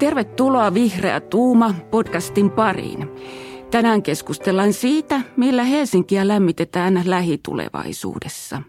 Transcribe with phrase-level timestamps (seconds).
[0.00, 3.10] Tervetuloa Vihreä Tuuma podcastin pariin.
[3.70, 8.62] Tänään keskustellaan siitä, millä Helsinkiä lämmitetään lähitulevaisuudessa.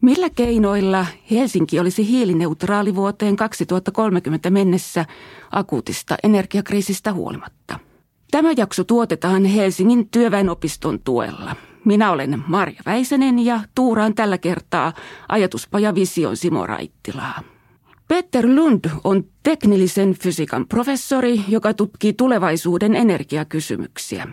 [0.00, 5.04] Millä keinoilla Helsinki olisi hiilineutraali vuoteen 2030 mennessä
[5.50, 7.78] akuutista energiakriisistä huolimatta?
[8.30, 11.56] Tämä jakso tuotetaan Helsingin työväenopiston tuella.
[11.84, 14.92] Minä olen Marja Väisänen ja tuuraan tällä kertaa
[15.28, 17.59] ajatuspaja Vision Simo Raittilaa.
[18.10, 24.28] Peter Lund on teknillisen fysiikan professori, joka tutkii tulevaisuuden energiakysymyksiä.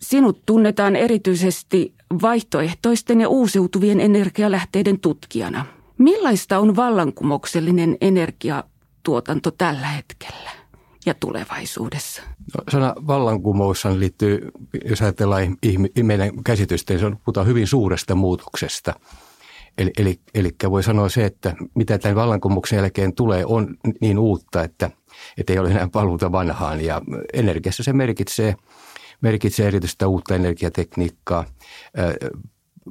[0.00, 5.66] Sinut tunnetaan erityisesti vaihtoehtoisten ja uusiutuvien energialähteiden tutkijana.
[5.98, 10.50] Millaista on vallankumouksellinen energiatuotanto tällä hetkellä
[11.06, 12.22] ja tulevaisuudessa?
[12.22, 14.48] No, sana vallankumous liittyy,
[14.84, 15.56] jos ajatellaan
[16.02, 18.94] meidän käsitystä, niin se on, puhutaan hyvin suuresta muutoksesta–
[19.80, 24.62] Eli, eli, eli voi sanoa se, että mitä tämän vallankumouksen jälkeen tulee, on niin uutta,
[24.62, 24.90] että,
[25.38, 26.84] että ei ole enää paluuta vanhaan.
[26.84, 28.54] Ja energiassa se merkitsee,
[29.20, 31.44] merkitsee erityistä uutta energiatekniikkaa,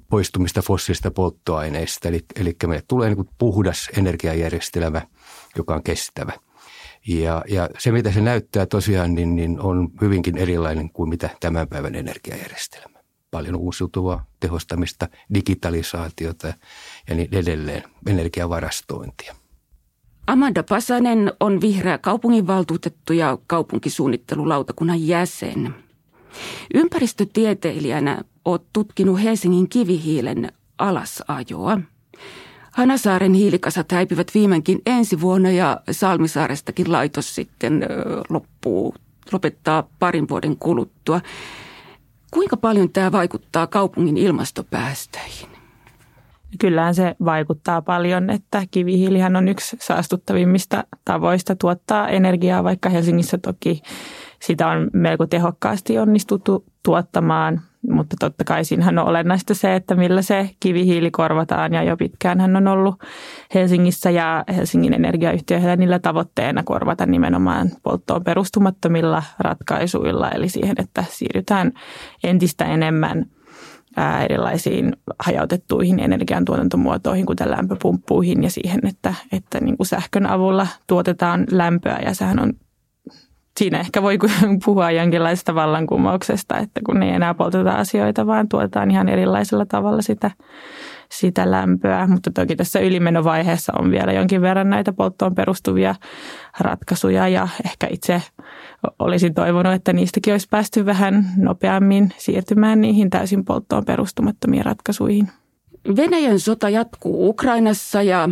[0.09, 2.07] poistumista fossiilista polttoaineista.
[2.07, 5.01] Eli, eli meille tulee niin puhdas energiajärjestelmä,
[5.57, 6.33] joka on kestävä.
[7.07, 11.67] Ja, ja se, mitä se näyttää tosiaan, niin, niin on hyvinkin erilainen kuin mitä tämän
[11.67, 12.98] päivän energiajärjestelmä
[13.31, 16.53] paljon uusiutuvaa tehostamista, digitalisaatiota
[17.09, 19.35] ja niin edelleen, energiavarastointia.
[20.27, 25.75] Amanda Pasanen on vihreä kaupunginvaltuutettu ja kaupunkisuunnittelulautakunnan jäsen.
[26.73, 31.79] Ympäristötieteilijänä olet tutkinut Helsingin kivihiilen alasajoa.
[32.71, 37.85] Hanasaaren hiilikasat häipyvät viimeinkin ensi vuonna ja Salmisaarestakin laitos sitten
[38.29, 38.95] loppuu,
[39.31, 41.21] lopettaa parin vuoden kuluttua.
[42.31, 45.49] Kuinka paljon tämä vaikuttaa kaupungin ilmastopäästöihin?
[46.59, 53.81] Kyllähän se vaikuttaa paljon, että kivihiilihän on yksi saastuttavimmista tavoista tuottaa energiaa, vaikka Helsingissä toki
[54.41, 60.21] sitä on melko tehokkaasti onnistuttu tuottamaan mutta totta kai siinähän on olennaista se, että millä
[60.21, 61.73] se kivihiili korvataan.
[61.73, 62.95] Ja jo pitkään hän on ollut
[63.53, 71.71] Helsingissä ja Helsingin energiayhtiö niillä tavoitteena korvata nimenomaan polttoon perustumattomilla ratkaisuilla, eli siihen, että siirrytään
[72.23, 73.25] entistä enemmän
[74.23, 81.99] erilaisiin hajautettuihin energiantuotantomuotoihin, kuten lämpöpumppuihin ja siihen, että, että niin kuin sähkön avulla tuotetaan lämpöä.
[82.05, 82.53] Ja sehän on
[83.59, 84.17] siinä ehkä voi
[84.65, 90.31] puhua jonkinlaista vallankumouksesta, että kun ei enää polteta asioita, vaan tuotetaan ihan erilaisella tavalla sitä,
[91.11, 92.07] sitä lämpöä.
[92.07, 95.95] Mutta toki tässä ylimenovaiheessa on vielä jonkin verran näitä polttoon perustuvia
[96.59, 98.21] ratkaisuja ja ehkä itse
[98.99, 105.29] olisin toivonut, että niistäkin olisi päästy vähän nopeammin siirtymään niihin täysin polttoon perustumattomiin ratkaisuihin.
[105.95, 108.29] Venäjän sota jatkuu Ukrainassa ja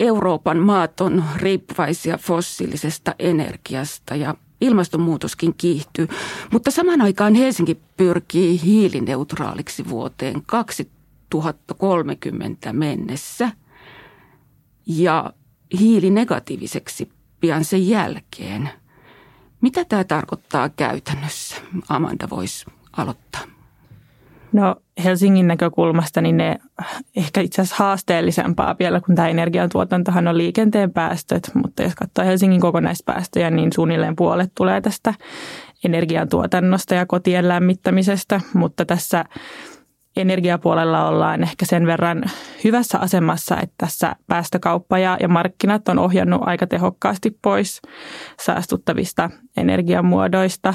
[0.00, 6.08] Euroopan maat on riippuvaisia fossiilisesta energiasta ja ilmastonmuutoskin kiihtyy.
[6.52, 13.50] Mutta samaan aikaan Helsinki pyrkii hiilineutraaliksi vuoteen 2030 mennessä
[14.86, 15.32] ja
[15.78, 18.70] hiilinegatiiviseksi pian sen jälkeen.
[19.60, 21.56] Mitä tämä tarkoittaa käytännössä?
[21.88, 23.42] Amanda voisi aloittaa.
[24.52, 26.58] No Helsingin näkökulmasta niin ne
[27.16, 32.60] ehkä itse asiassa haasteellisempaa vielä, kun tämä energiantuotantohan on liikenteen päästöt, mutta jos katsoo Helsingin
[32.60, 35.14] kokonaispäästöjä, niin suunnilleen puolet tulee tästä
[35.84, 39.24] energiantuotannosta ja kotien lämmittämisestä, mutta tässä
[40.16, 42.24] energiapuolella ollaan ehkä sen verran
[42.64, 47.82] hyvässä asemassa, että tässä päästökauppa ja, ja markkinat on ohjannut aika tehokkaasti pois
[48.40, 50.74] saastuttavista energiamuodoista.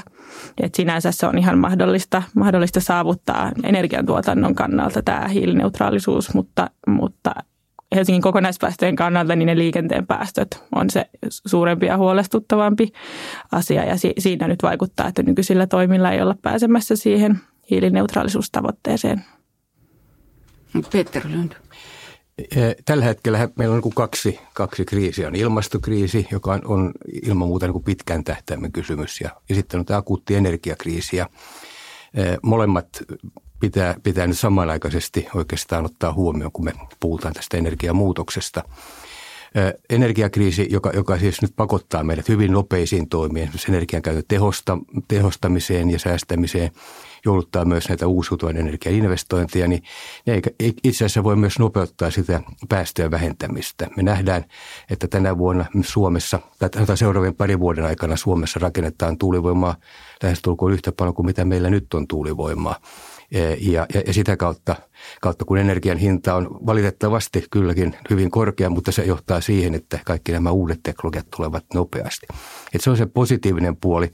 [0.61, 7.35] Et sinänsä se on ihan mahdollista, mahdollista saavuttaa energiantuotannon kannalta tämä hiilineutraalisuus, mutta, mutta
[7.95, 12.91] Helsingin kokonaispäästöjen kannalta niin ne liikenteen päästöt on se suurempi ja huolestuttavampi
[13.51, 17.39] asia ja si- siinä nyt vaikuttaa, että nykyisillä toimilla ei olla pääsemässä siihen
[17.71, 19.25] hiilineutraalisuustavoitteeseen.
[20.91, 21.51] Peter Lund.
[22.85, 25.27] Tällä hetkellä meillä on niin kaksi, kaksi kriisiä.
[25.27, 26.91] On ilmastokriisi, joka on, on
[27.23, 31.17] ilman muuta niin pitkän tähtäimen kysymys, ja, ja sitten on tämä akuutti energiakriisi.
[31.17, 31.29] Ja,
[32.41, 32.87] molemmat
[33.59, 38.63] pitää, pitää nyt samanaikaisesti oikeastaan ottaa huomioon, kun me puhutaan tästä energiamuutoksesta.
[39.89, 44.77] Energiakriisi, joka, joka siis nyt pakottaa meidät hyvin nopeisiin toimiin, esimerkiksi energiankäytön tehosta,
[45.07, 46.71] tehostamiseen ja säästämiseen–
[47.27, 49.83] jouluttaa myös näitä uusiutuvan energian investointeja, niin
[50.25, 50.41] ne
[50.83, 53.87] itse asiassa voi myös nopeuttaa sitä päästöjen vähentämistä.
[53.97, 54.45] Me nähdään,
[54.89, 59.75] että tänä vuonna Suomessa, tai seuraavien parin vuoden aikana Suomessa rakennetaan tuulivoimaa
[60.23, 62.75] lähestulkoon yhtä paljon kuin mitä meillä nyt on tuulivoimaa.
[63.31, 64.75] Ja, ja, ja sitä kautta,
[65.21, 70.31] kautta, kun energian hinta on valitettavasti kylläkin hyvin korkea, mutta se johtaa siihen, että kaikki
[70.31, 72.27] nämä uudet teknologiat tulevat nopeasti.
[72.73, 74.11] Et se on se positiivinen puoli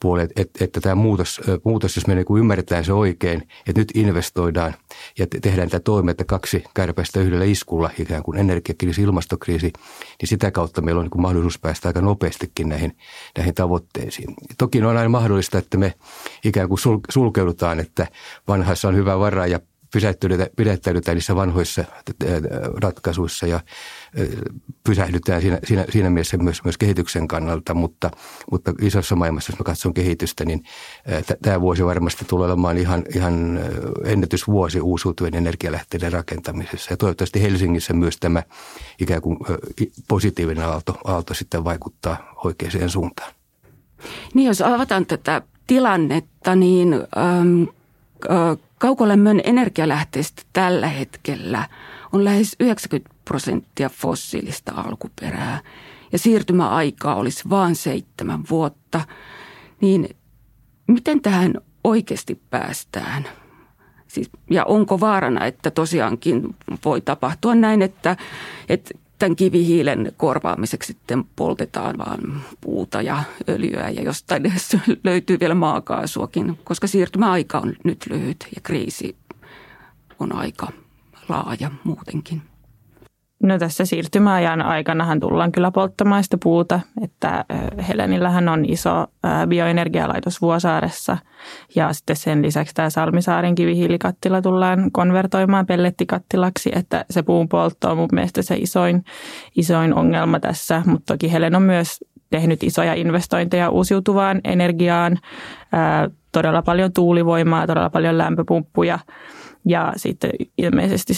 [0.00, 3.92] puoli, että, että tämä muutos, muutos, jos me niin kuin ymmärretään se oikein, että nyt
[3.94, 4.74] investoidaan
[5.18, 9.72] ja tehdään tätä toimea, että kaksi kärpäistä yhdellä iskulla, ikään kuin energiakriisi, ilmastokriisi,
[10.20, 12.96] niin sitä kautta meillä on niin kuin mahdollisuus päästä aika nopeastikin näihin,
[13.36, 14.34] näihin tavoitteisiin.
[14.58, 15.94] Toki on aina mahdollista, että me
[16.44, 16.80] ikään kuin
[17.10, 18.06] sulkeudutaan, että
[18.48, 19.60] vanhassa on hyvä vara ja
[20.56, 21.84] pidättäydytään niissä vanhoissa
[22.82, 23.60] ratkaisuissa ja
[24.84, 28.10] pysähdytään siinä, siinä, siinä mielessä myös, myös kehityksen kannalta, mutta,
[28.50, 30.62] mutta isossa maailmassa, jos mä katson kehitystä, niin
[31.42, 33.60] tämä vuosi varmasti tulee olemaan ihan, ihan
[34.04, 36.92] ennätysvuosi uusiutuvien energialähteiden rakentamisessa.
[36.92, 38.42] Ja toivottavasti Helsingissä myös tämä
[39.00, 39.38] ikään kuin
[40.08, 43.32] positiivinen aalto, aalto sitten vaikuttaa oikeaan suuntaan.
[44.34, 47.62] Niin, jos avataan tätä tilannetta, niin ähm,
[48.30, 51.68] äh, kaukolämmön energialähteistä tällä hetkellä
[52.12, 55.60] on lähes 90 prosenttia fossiilista alkuperää
[56.12, 59.00] ja siirtymäaikaa olisi vain seitsemän vuotta,
[59.80, 60.08] niin
[60.86, 61.54] miten tähän
[61.84, 63.28] oikeasti päästään?
[64.06, 68.16] Siis, ja onko vaarana, että tosiaankin voi tapahtua näin, että,
[68.68, 74.42] että tämän kivihiilen korvaamiseksi sitten poltetaan vaan puuta ja öljyä ja jostain
[75.04, 79.16] löytyy vielä maakaasuakin, koska siirtymäaika on nyt lyhyt ja kriisi
[80.18, 80.68] on aika
[81.28, 82.42] laaja muutenkin.
[83.42, 87.44] No tässä siirtymäajan aikanahan tullaan kyllä polttamaan sitä puuta, että
[87.88, 89.06] Helenillähän on iso
[89.48, 91.18] bioenergialaitos Vuosaaressa.
[91.74, 97.96] Ja sitten sen lisäksi tämä Salmisaaren kivihiilikattila tullaan konvertoimaan pellettikattilaksi, että se puun poltto on
[97.96, 99.04] mun mielestä se isoin,
[99.56, 105.18] isoin ongelma tässä, mutta toki Helen on myös tehnyt isoja investointeja uusiutuvaan energiaan,
[106.32, 108.98] todella paljon tuulivoimaa, todella paljon lämpöpumppuja.
[109.64, 111.12] Ja sitten ilmeisesti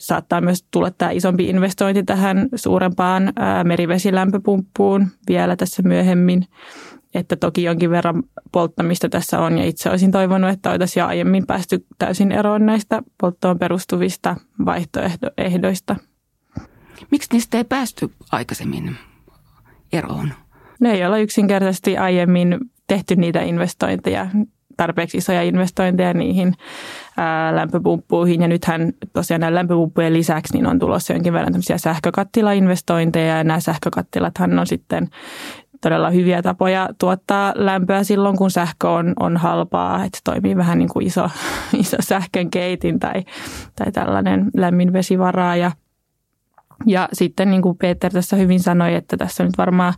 [0.00, 3.32] saattaa myös tulla tämä isompi investointi tähän suurempaan
[3.64, 6.46] merivesilämpöpumppuun vielä tässä myöhemmin.
[7.14, 8.22] Että toki jonkin verran
[8.52, 13.02] polttamista tässä on ja itse olisin toivonut, että oltaisiin jo aiemmin päästy täysin eroon näistä
[13.20, 15.96] polttoon perustuvista vaihtoehdoista.
[17.10, 18.96] Miksi niistä ei päästy aikaisemmin
[19.92, 20.32] eroon?
[20.80, 24.26] Ne ei ole yksinkertaisesti aiemmin tehty niitä investointeja
[24.76, 26.54] tarpeeksi isoja investointeja niihin
[27.16, 28.42] ää, lämpöpumppuihin.
[28.42, 33.36] Ja nythän tosiaan näiden lämpöpumppujen lisäksi niin on tulossa jonkin verran tämmöisiä sähkökattilainvestointeja.
[33.36, 35.08] Ja nämä sähkökattilathan on sitten
[35.80, 40.04] todella hyviä tapoja tuottaa lämpöä silloin, kun sähkö on, on halpaa.
[40.04, 41.30] Että toimii vähän niin kuin iso,
[41.80, 43.24] iso sähkön keitin tai,
[43.76, 45.56] tai tällainen lämmin vesivaraa.
[45.56, 45.72] Ja,
[46.86, 49.94] ja sitten niin kuin Peter tässä hyvin sanoi, että tässä nyt varmaan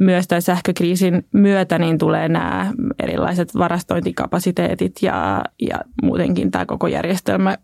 [0.00, 7.58] myös tämän sähkökriisin myötä niin tulee nämä erilaiset varastointikapasiteetit ja, ja muutenkin tämä koko järjestelmä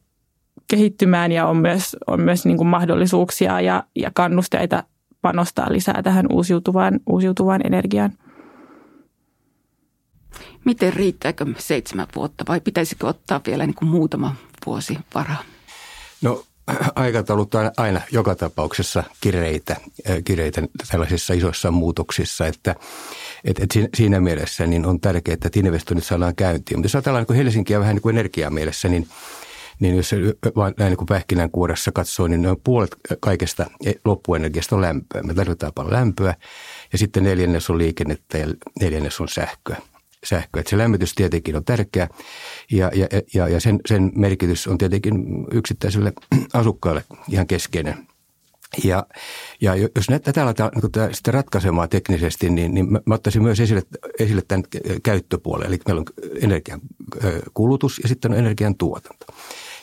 [0.70, 4.84] kehittymään ja on myös, on myös niin kuin mahdollisuuksia ja, ja kannusteita
[5.22, 8.12] panostaa lisää tähän uusiutuvaan, uusiutuvaan energiaan.
[10.64, 14.34] Miten riittääkö seitsemän vuotta vai pitäisikö ottaa vielä niin kuin muutama
[14.66, 15.42] vuosi varaa?
[16.22, 16.44] No
[16.94, 19.76] aikataulut on aina joka tapauksessa kireitä,
[20.24, 22.74] kireitä tällaisissa isoissa muutoksissa, että
[23.44, 26.78] et, et siinä mielessä niin on tärkeää, että investoinnit saadaan käyntiin.
[26.78, 29.08] Mutta jos ajatellaan niin Helsinkiä vähän niin kuin energiamielessä, niin
[29.80, 30.10] niin jos
[30.56, 33.70] vain näin niin pähkinänkuoressa katsoo, niin noin puolet kaikesta
[34.04, 35.22] loppuenergiasta on lämpöä.
[35.22, 36.34] Me tarvitaan paljon lämpöä
[36.92, 38.46] ja sitten neljännes on liikennettä ja
[38.80, 39.76] neljännes on sähköä
[40.24, 40.60] sähköä.
[40.60, 42.08] Että se lämmitys tietenkin on tärkeä
[42.70, 45.14] ja, ja, ja, ja sen, sen merkitys on tietenkin
[45.50, 46.12] yksittäiselle
[46.52, 48.06] asukkaalle ihan keskeinen.
[48.84, 49.06] Ja,
[49.60, 53.82] ja jos tätä aletaan niin sitten ratkaisemaan teknisesti, niin, niin mä, mä ottaisin myös esille,
[54.18, 54.64] esille tämän
[55.02, 55.66] käyttöpuolen.
[55.66, 56.06] Eli meillä on
[56.42, 56.80] energian
[57.54, 59.26] kulutus ja sitten on energian tuotanto.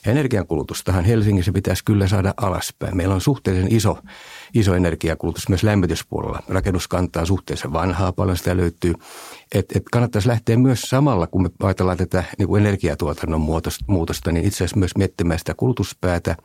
[0.10, 2.98] Ja energiankulutustahan Helsingissä pitäisi kyllä saada alaspäin.
[2.98, 3.98] Meillä on suhteellisen iso,
[4.54, 6.44] iso energiakulutus myös lämmityspuolella.
[6.48, 8.94] Rakennuskanta on suhteellisen vanhaa, paljon sitä löytyy.
[9.54, 13.42] Et, et kannattaisi lähteä myös samalla, kun me ajatellaan tätä niin kuin energiatuotannon
[13.88, 16.36] muutosta, niin itse asiassa myös miettimään sitä kulutuspäätä.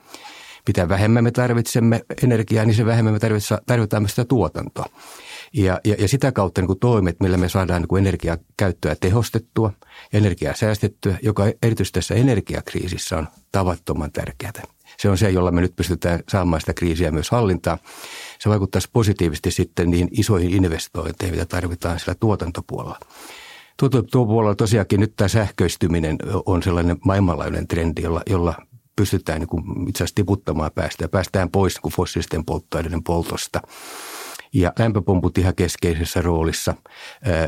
[0.66, 3.18] Mitä vähemmän me tarvitsemme energiaa, niin se vähemmän me
[3.66, 4.86] tarvitaan sitä tuotantoa.
[5.52, 9.72] Ja, ja, ja sitä kautta niin kuin toimet, millä me saadaan niin kuin energiakäyttöä tehostettua
[10.12, 14.62] energiaa säästettyä, joka erityisesti tässä energiakriisissä on tavattoman tärkeää.
[14.98, 17.78] Se on se, jolla me nyt pystytään saamaan sitä kriisiä myös hallintaan.
[18.38, 22.98] Se vaikuttaisi positiivisesti sitten niihin isoihin investointeihin, mitä tarvitaan sillä tuotantopuolella.
[23.76, 28.54] Tuotantopuolella tosiaankin nyt tämä sähköistyminen on sellainen maailmanlaajuinen trendi, jolla, jolla
[28.96, 31.08] pystytään niin kuin itse asiassa tiputtamaan päästöjä.
[31.08, 33.60] Päästään pois niin kuin fossiilisten polttoaineiden poltosta–
[34.54, 36.74] ja lämpöpumput ihan keskeisessä roolissa.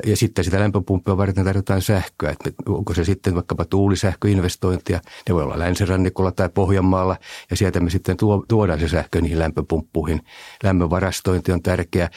[0.06, 2.30] Ja sitten sitä lämpöpumppia varten tarvitaan sähköä.
[2.30, 7.16] Että onko se sitten vaikkapa tuulisähköinvestointia, ne voi olla länsirannikolla tai Pohjanmaalla
[7.50, 8.16] ja sieltä me sitten
[8.48, 10.20] tuodaan se sähkö niihin lämpöpumppuihin.
[10.62, 12.10] Lämmönvarastointi on tärkeä.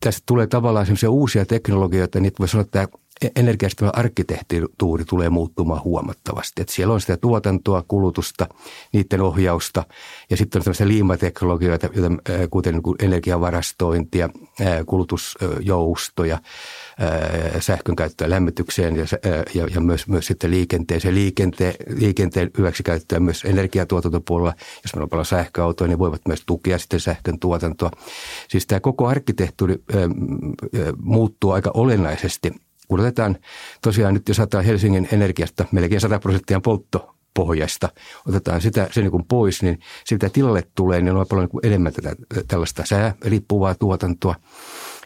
[0.00, 2.88] Tästä tulee tavallaan sellaisia uusia teknologioita, niitä voi sanoa, että
[3.36, 6.62] energiajärjestelmän arkkitehtuuri tulee muuttumaan huomattavasti.
[6.62, 8.46] Että siellä on sitä tuotantoa, kulutusta,
[8.92, 9.84] niiden ohjausta
[10.30, 11.88] ja sitten on tämmöisiä liimateknologioita,
[12.50, 14.28] kuten niin energiavarastointia,
[14.86, 16.38] kulutusjoustoja,
[17.60, 19.04] sähkön käyttöä lämmitykseen ja,
[19.54, 21.14] ja, ja myös, myös sitten liikenteeseen.
[21.14, 24.54] Liikenteen, liikenteen hyväksikäyttöä myös energiatuotantopuolella.
[24.58, 27.90] Jos meillä on paljon sähköautoja, niin voivat myös tukea sitten sähkön tuotantoa.
[28.48, 29.76] Siis tämä koko arkkitehtuuri
[31.02, 32.52] muuttuu aika olennaisesti–
[32.88, 33.36] otetaan
[33.82, 37.88] tosiaan nyt, jos otetaan Helsingin energiasta melkein 100 prosenttia polttopohjasta,
[38.28, 42.16] otetaan sitä sen niin pois, niin sitä tilalle tulee, niin on paljon niin enemmän tätä,
[42.48, 44.34] tällaista sääriippuvaa tuotantoa.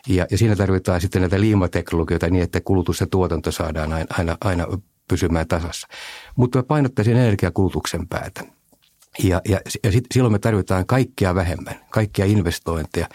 [0.09, 4.37] Ja, ja siinä tarvitaan sitten näitä liimateknologioita niin, että kulutus ja tuotanto saadaan aina, aina,
[4.41, 4.67] aina
[5.09, 5.89] pysymään tasassa.
[6.37, 8.45] Mutta painottaisin energiakulutuksen päätä.
[9.23, 13.09] Ja, ja, ja sit, silloin me tarvitaan kaikkea vähemmän, kaikkia investointeja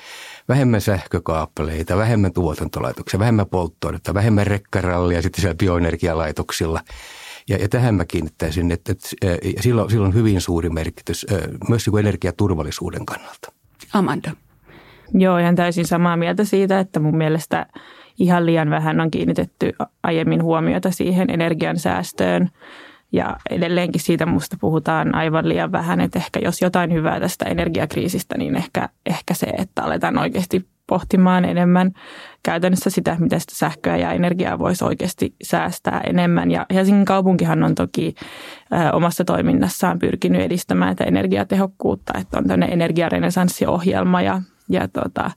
[0.47, 6.81] vähemmän sähkökaapeleita, vähemmän tuotantolaitoksia, vähemmän polttoainetta, vähemmän rekkarallia sitten siellä bioenergialaitoksilla.
[7.49, 9.09] Ja, ja tähän mä kiinnittäisin, että, että
[9.59, 11.25] silloin, silloin on hyvin suuri merkitys
[11.69, 13.51] myös niin energiaturvallisuuden kannalta.
[13.93, 14.31] Amanda.
[15.13, 17.65] Joo, ihan täysin samaa mieltä siitä, että mun mielestä
[18.19, 19.73] ihan liian vähän on kiinnitetty
[20.03, 22.49] aiemmin huomiota siihen energian säästöön
[23.15, 28.37] ja edelleenkin siitä musta puhutaan aivan liian vähän, että ehkä jos jotain hyvää tästä energiakriisistä,
[28.37, 31.91] niin ehkä, ehkä se, että aletaan oikeasti pohtimaan enemmän
[32.43, 36.51] käytännössä sitä, miten sitä sähköä ja energiaa voisi oikeasti säästää enemmän.
[36.51, 38.15] Ja Helsingin kaupunkihan on toki
[38.93, 45.31] omassa toiminnassaan pyrkinyt edistämään tätä energiatehokkuutta, että on tämmöinen energiarenesanssiohjelma ja ja tota,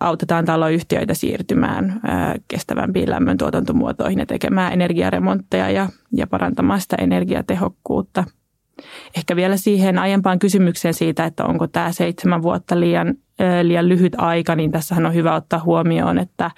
[0.00, 2.00] autetaan taloyhtiöitä siirtymään
[2.48, 8.24] kestävämpiin lämmöntuotantomuotoihin ja tekemään energiaremontteja ja, ja parantamaan sitä energiatehokkuutta.
[9.16, 13.14] Ehkä vielä siihen aiempaan kysymykseen siitä, että onko tämä seitsemän vuotta liian,
[13.62, 16.50] liian lyhyt aika, niin tässähän on hyvä ottaa huomioon, että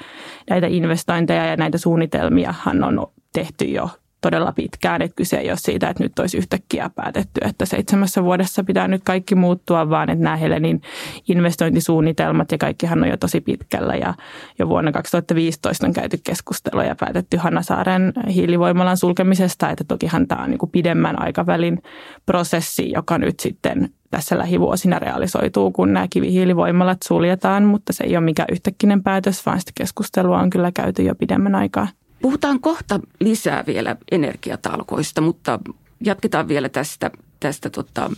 [0.51, 5.03] näitä investointeja ja näitä suunnitelmiahan on tehty jo todella pitkään.
[5.03, 9.03] Että kyse ei ole siitä, että nyt olisi yhtäkkiä päätetty, että seitsemässä vuodessa pitää nyt
[9.05, 10.83] kaikki muuttua, vaan että nämä Helenin
[11.29, 13.95] investointisuunnitelmat ja kaikkihan on jo tosi pitkällä.
[13.95, 14.15] Ja
[14.59, 20.50] jo vuonna 2015 on käyty keskustelua ja päätetty Hanasaaren hiilivoimalan sulkemisesta, että tokihan tämä on
[20.50, 21.83] niin kuin pidemmän aikavälin
[22.27, 28.25] prosessi, joka nyt sitten tässä lähivuosina realisoituu, kun nämä kivihiilivoimalat suljetaan, mutta se ei ole
[28.25, 31.89] mikään yhtäkkinen päätös, vaan sitä keskustelua on kyllä käyty jo pidemmän aikaa.
[32.23, 35.59] Puhutaan kohta lisää vielä energiatalkoista, mutta
[36.05, 37.11] jatketaan vielä tästä,
[37.41, 38.11] tästä tota,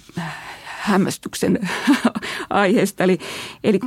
[0.65, 1.59] hämmästyksen
[2.51, 3.05] aiheesta.
[3.05, 3.19] Eli,
[3.65, 3.81] eli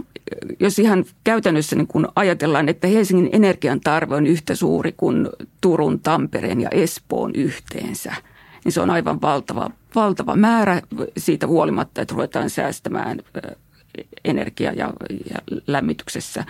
[0.59, 5.29] jos ihan käytännössä niin kun ajatellaan, että Helsingin energian tarve on yhtä suuri kuin
[5.61, 8.13] Turun, Tampereen ja Espoon yhteensä,
[8.65, 10.81] niin se on aivan valtava, valtava määrä
[11.17, 13.19] siitä huolimatta, että ruvetaan säästämään
[14.25, 16.45] energia- ja, ja lämmityksessä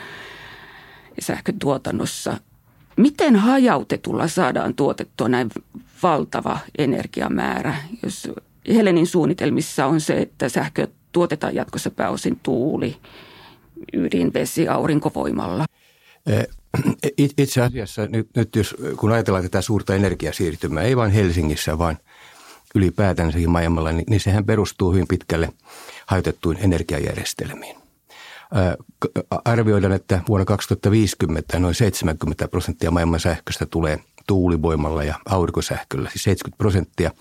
[1.16, 2.38] ja sähkön tuotannossa–
[2.98, 5.50] Miten hajautetulla saadaan tuotettua näin
[6.04, 8.30] valtava energiamäärä, jos
[8.68, 12.98] Helenin suunnitelmissa on se, että sähkö tuotetaan jatkossa pääosin tuuli,
[13.94, 15.66] ydin, vesi, aurinkovoimalla?
[16.28, 16.48] Eh,
[17.38, 21.98] itse asiassa nyt, nyt jos, kun ajatellaan tätä suurta energiasiirtymää, ei vain Helsingissä, vaan
[22.76, 25.50] ylipäätänsäkin maailmalla, niin, niin sehän perustuu hyvin pitkälle
[26.06, 27.85] hajautettuihin energiajärjestelmiin
[29.46, 36.58] arvioidaan, että vuonna 2050 noin 70 prosenttia maailman sähköstä tulee tuulivoimalla ja aurinkosähköllä, siis 70
[36.58, 37.12] prosenttia.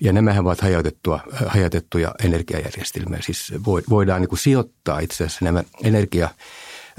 [0.00, 3.18] Ja nämähän ovat hajautettua, hajautettuja energiajärjestelmiä.
[3.22, 3.52] Siis
[3.90, 6.28] voidaan niin kuin sijoittaa itse asiassa nämä energia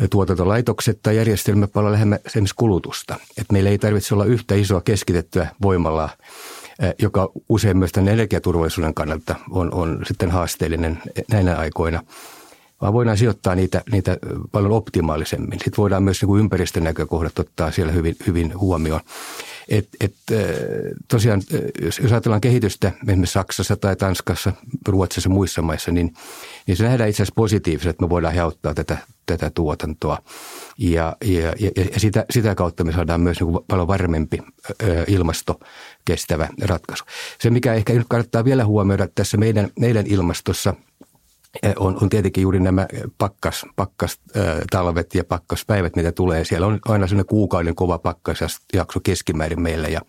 [0.09, 3.15] tuotantolaitokset tai järjestelmät paljon lähemmä esimerkiksi kulutusta.
[3.37, 6.09] että meillä ei tarvitse olla yhtä isoa keskitettyä voimalla,
[6.99, 12.03] joka usein myös tämän energiaturvallisuuden kannalta on, on sitten haasteellinen näinä aikoina–
[12.83, 14.17] vaan voidaan sijoittaa niitä, niitä
[14.51, 15.51] paljon optimaalisemmin.
[15.51, 19.01] Sitten voidaan myös niin ympäristön näkökohdat ottaa siellä hyvin, hyvin huomioon.
[19.69, 20.13] Et, et,
[21.07, 21.41] tosiaan,
[21.81, 24.53] jos, jos ajatellaan kehitystä esimerkiksi Saksassa tai Tanskassa,
[24.87, 26.13] Ruotsissa ja muissa maissa, niin,
[26.67, 30.17] niin se nähdään itse asiassa positiivisesti, että me voidaan hauttaa tätä, tätä tuotantoa.
[30.77, 34.37] Ja, ja, ja, ja sitä, sitä kautta me saadaan myös niin kuin paljon varmempi
[35.07, 35.59] ilmasto
[36.05, 37.03] kestävä ratkaisu.
[37.41, 40.73] Se, mikä ehkä nyt kannattaa vielä huomioida tässä meidän, meidän ilmastossa–
[41.75, 44.19] on, on tietenkin juuri nämä pakkas, pakkas
[44.71, 46.45] talvet ja pakkaspäivät, mitä tulee.
[46.45, 50.01] Siellä on aina sellainen kuukauden kova pakkasjakso keskimäärin meillä ja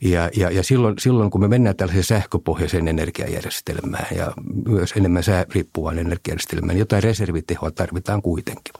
[0.00, 4.32] Ja, ja, ja silloin, silloin, kun me mennään tällaiseen sähköpohjaiseen energiajärjestelmään ja
[4.68, 8.74] myös enemmän sääriippuvaan energiajärjestelmään, niin jotain reservitehoa tarvitaan kuitenkin.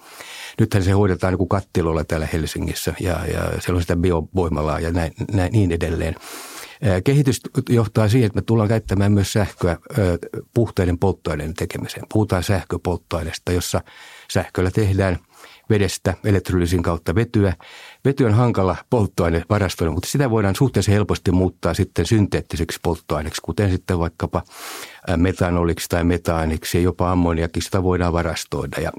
[0.61, 4.92] Nythän se hoidetaan niin kuin kattilolla täällä Helsingissä ja, ja siellä on sitä biovoimalaa ja
[4.92, 6.14] näin, näin niin edelleen.
[7.04, 9.76] Kehitys johtaa siihen, että me tullaan käyttämään myös sähköä
[10.54, 12.06] puhtaiden polttoaineiden tekemiseen.
[12.12, 13.80] Puhutaan sähköpolttoaineesta, jossa
[14.32, 15.18] sähköllä tehdään
[15.70, 17.52] vedestä elektrolyysin kautta vetyä
[18.04, 23.70] Vety on hankala polttoaine varastoida, mutta sitä voidaan suhteellisen helposti muuttaa sitten synteettiseksi polttoaineeksi, kuten
[23.70, 24.42] sitten vaikkapa
[25.16, 28.80] metanoliksi tai metaaniksi ja jopa ammoniakin sitä voidaan varastoida.
[28.80, 28.92] Ja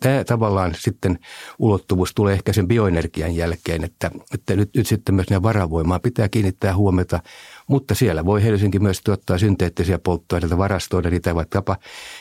[0.00, 1.18] tämä tavallaan sitten
[1.58, 6.76] ulottuvuus tulee ehkä sen bioenergian jälkeen, että, että nyt, nyt sitten myös varavoimaa pitää kiinnittää
[6.76, 7.20] huomiota–
[7.66, 11.76] mutta siellä voi Helsinki myös tuottaa synteettisiä polttoaineita, varastoida niitä vaikkapa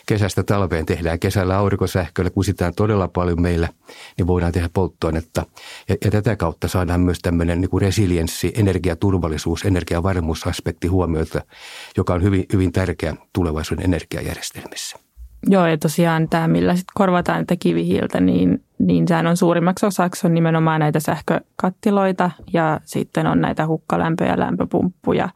[0.06, 1.20] kesästä talveen tehdään.
[1.20, 3.70] Kesällä aurinkosähköllä kusitetaan todella paljon meillä,
[4.18, 5.46] niin voidaan tehdä polttoainetta.
[5.90, 11.42] Ja, ja tätä kautta saadaan myös tämmöinen niin resilienssi, energiaturvallisuus, energiavarmuusaspekti huomioita,
[11.98, 15.00] joka on hyvin, hyvin tärkeä tulevaisuuden energiajärjestelmissä.
[15.50, 20.28] Joo, ja tosiaan tämä, millä sit korvataan tätä kivihiiltä, niin, niin sehän on suurimmaksi osaksi
[20.28, 25.30] on nimenomaan näitä sähkökattiloita ja sitten on näitä hukkalämpö- ja lämpöpumppuja.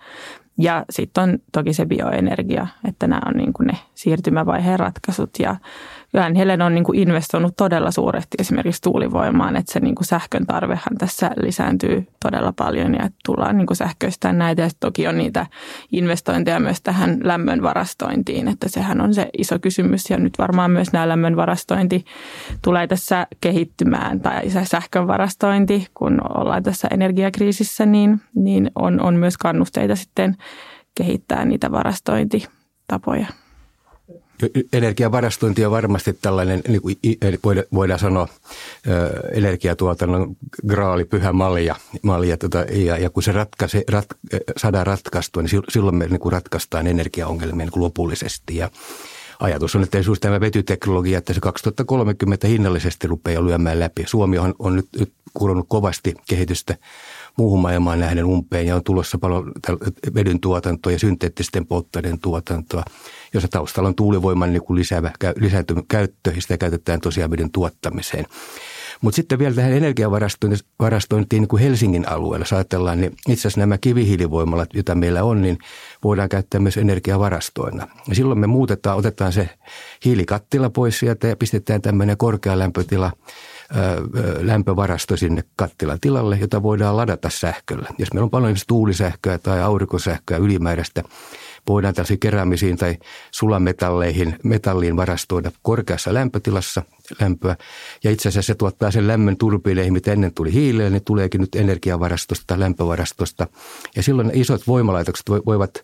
[0.60, 5.30] Ja sitten on toki se bioenergia, että nämä on niin kuin ne siirtymävaiheen ratkaisut.
[5.40, 5.56] Ja
[6.18, 10.46] kyllähän Helen on niin kuin investoinut todella suuresti esimerkiksi tuulivoimaan, että se niin kuin sähkön
[10.46, 14.62] tarvehan tässä lisääntyy todella paljon ja tullaan niin kuin sähköistämään näitä.
[14.62, 15.46] Ja toki on niitä
[15.92, 20.10] investointeja myös tähän lämmön varastointiin, että sehän on se iso kysymys.
[20.10, 22.06] Ja nyt varmaan myös nämä lämmön varastointi
[22.62, 29.16] tulee tässä kehittymään tai se sähkön varastointi, kun ollaan tässä energiakriisissä, niin, niin on, on
[29.16, 30.36] myös kannusteita sitten
[30.96, 33.28] kehittää niitä varastointitapoja
[34.74, 36.82] energiavarastointi on varmasti tällainen, niin
[37.42, 38.28] kuin voidaan sanoa,
[39.34, 40.36] energiatuotannon
[40.68, 41.76] graali, pyhä malja.
[42.02, 44.06] malja tota, ja, ja kun se ratkaise, rat,
[44.58, 48.56] saadaan ratkaistua, niin silloin me niin kuin ratkaistaan energiaongelmia niin kuin lopullisesti.
[48.56, 48.72] Ja
[49.40, 54.04] ajatus on, että esimerkiksi tämä vetyteknologia, että se 2030 hinnallisesti rupeaa lyömään läpi.
[54.08, 56.78] Suomi on, on nyt, nyt kuulunut kovasti kehitystä
[57.38, 59.52] muuhun maailmaan nähden umpeen ja on tulossa paljon
[60.14, 62.84] vedyn tuotantoa ja synteettisten polttoaineiden tuotantoa
[63.34, 68.26] jossa taustalla on tuulivoiman niin kuin lisäävä, lisääntynyt käyttö ja sitä käytetään tosiaan veden tuottamiseen.
[69.02, 73.78] Mutta sitten vielä tähän energiavarastointiin niin kuin Helsingin alueella, jos ajatellaan, niin itse asiassa nämä
[73.78, 75.58] kivihiilivoimalat, joita meillä on, niin
[76.04, 77.88] voidaan käyttää myös energiavarastoina.
[78.08, 79.50] Ja silloin me muutetaan, otetaan se
[80.06, 83.12] hiilikattila pois sieltä ja pistetään tämmöinen korkea lämpötila
[84.40, 87.90] lämpövarasto sinne kattilan tilalle, jota voidaan ladata sähköllä.
[87.98, 91.04] Jos meillä on paljon tuulisähköä tai aurinkosähköä ylimääräistä,
[91.68, 92.98] voidaan tällaisiin keräämisiin tai
[93.32, 96.84] sulametalleihin, metalliin varastoida korkeassa lämpötilassa
[97.22, 97.56] lämpöä.
[98.04, 101.56] Ja itse asiassa se tuottaa sen lämmön turbiineihin, mitä ennen tuli hiileen, niin tuleekin nyt
[101.56, 103.48] energiavarastosta lämpövarastosta.
[103.96, 105.84] Ja silloin isot voimalaitokset voivat,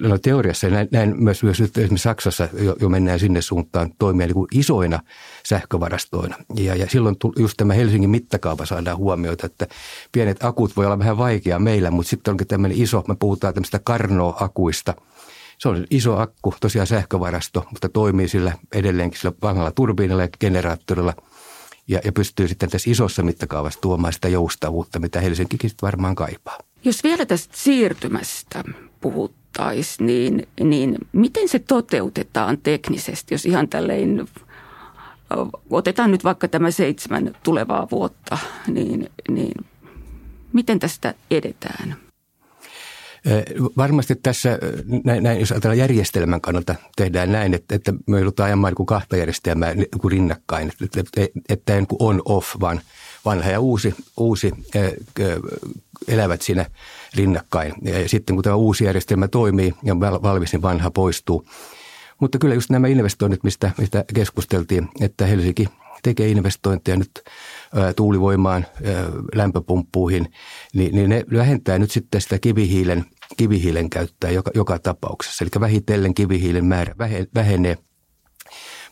[0.00, 4.26] no teoriassa näin, näin myös, myös nyt esimerkiksi Saksassa jo, jo mennään sinne suuntaan toimia
[4.26, 5.00] niin kuin isoina
[5.46, 6.36] sähkövarastoina.
[6.56, 9.66] Ja, ja silloin just tämä Helsingin mittakaava saadaan huomioita, että
[10.12, 13.80] pienet akut voi olla vähän vaikea meillä, mutta sitten onkin tämmöinen iso, me puhutaan tämmöistä
[13.84, 14.94] karnoakuista–
[15.62, 21.14] se on iso akku, tosiaan sähkövarasto, mutta toimii sillä edelleenkin sillä vanhalla turbiinilla ja generaattorilla
[21.88, 26.58] ja, ja pystyy sitten tässä isossa mittakaavassa tuomaan sitä joustavuutta, mitä Helsinkikin varmaan kaipaa.
[26.84, 28.64] Jos vielä tästä siirtymästä
[29.00, 34.28] puhuttaisiin, niin, niin miten se toteutetaan teknisesti, jos ihan tälleen
[35.70, 39.64] otetaan nyt vaikka tämä seitsemän tulevaa vuotta, niin, niin
[40.52, 41.96] miten tästä edetään?
[43.76, 44.58] Varmasti tässä,
[45.20, 49.16] näin, jos ajatellaan järjestelmän kannalta, tehdään näin, että, että me joudutaan ajamaan niin kuin kahta
[49.16, 52.80] järjestelmää niin kuin rinnakkain, että, että, että niin kuin on-off, vaan
[53.24, 54.52] vanha ja uusi, uusi
[56.08, 56.66] elävät siinä
[57.14, 57.74] rinnakkain.
[57.82, 61.46] Ja sitten kun tämä uusi järjestelmä toimii ja valmis, niin vanha poistuu.
[62.20, 65.68] Mutta kyllä just nämä investoinnit, mistä, mistä keskusteltiin, että Helsinki
[66.02, 67.10] tekee investointeja nyt
[67.96, 68.66] tuulivoimaan,
[69.34, 70.32] lämpöpumppuihin,
[70.74, 73.04] niin, niin ne vähentää nyt sitten sitä kivihiilen,
[73.36, 75.44] kivihiilen käyttöä joka, joka tapauksessa.
[75.44, 76.94] Eli vähitellen kivihiilen määrä
[77.34, 77.78] vähenee.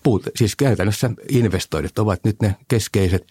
[0.02, 3.26] Puut, siis käytännössä investoinnit ovat nyt ne keskeiset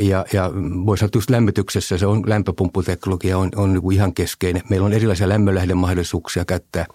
[0.00, 0.50] ja, ja
[0.86, 4.62] voisi sanoa, että just lämmityksessä se on, lämpöpumpputeknologia on, on niin ihan keskeinen.
[4.70, 6.86] Meillä on erilaisia lämmönlähdemahdollisuuksia käyttää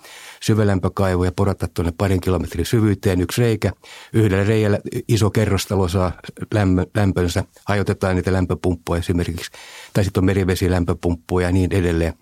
[0.41, 3.71] syvälämpökaivoja, porata tuonne parin kilometrin syvyyteen yksi reikä.
[4.13, 6.11] Yhdellä reijällä iso kerrostalo saa
[6.53, 9.51] lämmö, lämpönsä, hajotetaan niitä lämpöpumppuja esimerkiksi,
[9.93, 12.13] tai sitten on merivesilämpöpumppuja ja niin edelleen.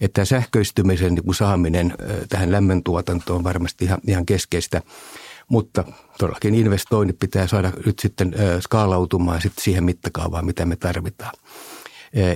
[0.00, 1.94] Että sähköistymisen niin saaminen
[2.28, 4.82] tähän lämmöntuotantoon on varmasti ihan, ihan keskeistä.
[5.50, 5.84] Mutta
[6.18, 11.32] todellakin investoinnit pitää saada nyt sitten skaalautumaan sitten siihen mittakaavaan, mitä me tarvitaan.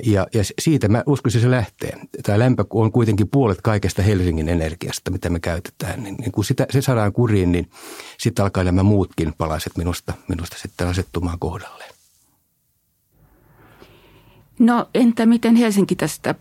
[0.05, 1.99] Ja, ja siitä mä uskoisin se lähtee.
[2.23, 6.03] Tämä lämpö on kuitenkin puolet kaikesta Helsingin energiasta, mitä me käytetään.
[6.03, 7.71] Niin, niin kun sitä, se saadaan kuriin, niin
[8.19, 11.95] sitten alkaa nämä muutkin palaset minusta, minusta sitten asettumaan kohdalleen.
[14.59, 16.35] No entä miten Helsinki tästä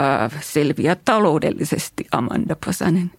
[0.00, 3.10] äh, selviää taloudellisesti, Amanda Pasanen?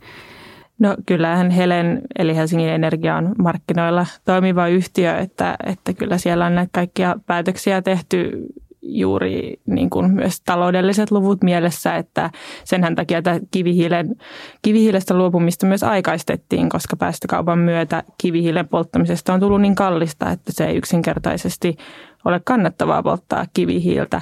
[0.80, 6.56] No kyllähän Helen, eli Helsingin Energia on markkinoilla toimiva yhtiö, että, että kyllä siellä on
[6.56, 8.48] näitä kaikkia päätöksiä tehty
[8.82, 12.30] juuri niin kuin myös taloudelliset luvut mielessä, että
[12.64, 14.16] senhän takia että kivihiilen,
[14.62, 20.66] kivihiilestä luopumista myös aikaistettiin, koska päästökaupan myötä kivihiilen polttamisesta on tullut niin kallista, että se
[20.66, 21.78] ei yksinkertaisesti
[22.26, 24.22] ole kannattavaa polttaa kivihiiltä.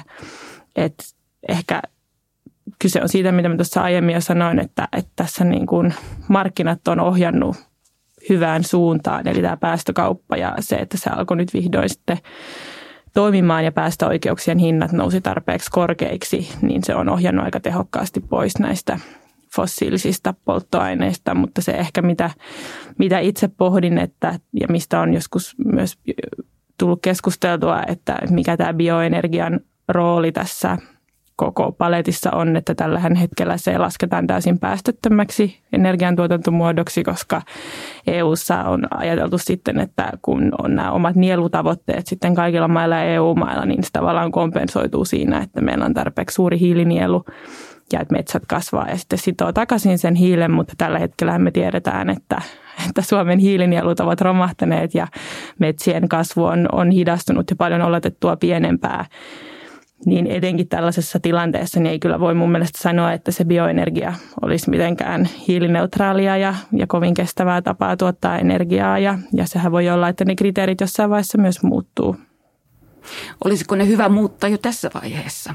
[0.76, 0.94] Et
[1.48, 1.82] ehkä
[2.78, 5.94] kyse on siitä, mitä mä tuossa aiemmin jo sanoin, että, että tässä niin kuin
[6.28, 7.56] markkinat on ohjannut
[8.28, 12.18] hyvään suuntaan, eli tämä päästökauppa ja se, että se alkoi nyt vihdoin sitten
[13.14, 18.98] toimimaan ja päästöoikeuksien hinnat nousi tarpeeksi korkeiksi, niin se on ohjannut aika tehokkaasti pois näistä
[19.56, 22.30] fossiilisista polttoaineista, mutta se ehkä mitä,
[22.98, 25.98] mitä itse pohdin, että, ja mistä on joskus myös
[26.78, 30.78] tullut keskusteltua, että mikä tämä bioenergian rooli tässä
[31.36, 37.42] koko paletissa on, että tällä hetkellä se lasketaan täysin päästöttömäksi energiantuotantomuodoksi, koska
[38.06, 43.66] EU:ssa on ajateltu sitten, että kun on nämä omat nielutavoitteet sitten kaikilla mailla ja EU-mailla,
[43.66, 47.24] niin se tavallaan kompensoituu siinä, että meillä on tarpeeksi suuri hiilinielu
[47.92, 52.10] ja että metsät kasvaa ja sitten sitoo takaisin sen hiilen, mutta tällä hetkellä me tiedetään,
[52.10, 52.42] että,
[52.88, 55.06] että Suomen hiilinielut ovat romahtaneet ja
[55.58, 59.04] metsien kasvu on, on hidastunut ja paljon oletettua pienempää
[60.06, 64.70] niin etenkin tällaisessa tilanteessa niin ei kyllä voi mun mielestä sanoa, että se bioenergia olisi
[64.70, 68.98] mitenkään hiilineutraalia ja, ja kovin kestävää tapaa tuottaa energiaa.
[68.98, 72.16] Ja, ja sehän voi olla, että ne kriteerit jossain vaiheessa myös muuttuu.
[73.44, 75.54] Olisiko ne hyvä muuttaa jo tässä vaiheessa?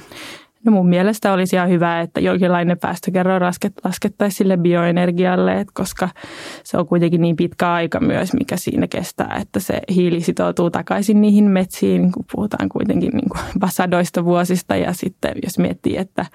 [0.65, 3.39] No mun mielestä olisi ihan hyvä, että jonkinlainen päästökerro
[3.84, 6.10] laskettaisiin sille bioenergialle, että koska
[6.63, 11.22] se on kuitenkin niin pitkä aika myös, mikä siinä kestää, että se hiili sitoutuu takaisin
[11.22, 14.76] niihin metsiin, kun puhutaan kuitenkin niin kuin vasadoista vuosista.
[14.76, 16.26] Ja sitten jos miettii, että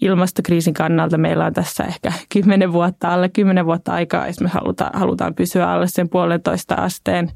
[0.00, 4.90] ilmastokriisin kannalta meillä on tässä ehkä kymmenen vuotta, alle kymmenen vuotta aikaa, jos me halutaan,
[4.98, 7.30] halutaan pysyä alle sen puolentoista asteen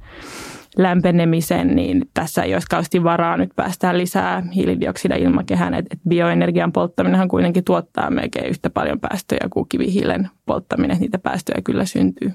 [0.77, 5.75] lämpenemisen, niin tässä ei olisi kauheasti varaa nyt päästään lisää hiilidioksidia ilmakehään.
[5.75, 10.97] Et, et bioenergian polttaminenhan kuitenkin tuottaa melkein yhtä paljon päästöjä kuin kivihiilen polttaminen.
[11.01, 12.33] Niitä päästöjä kyllä syntyy.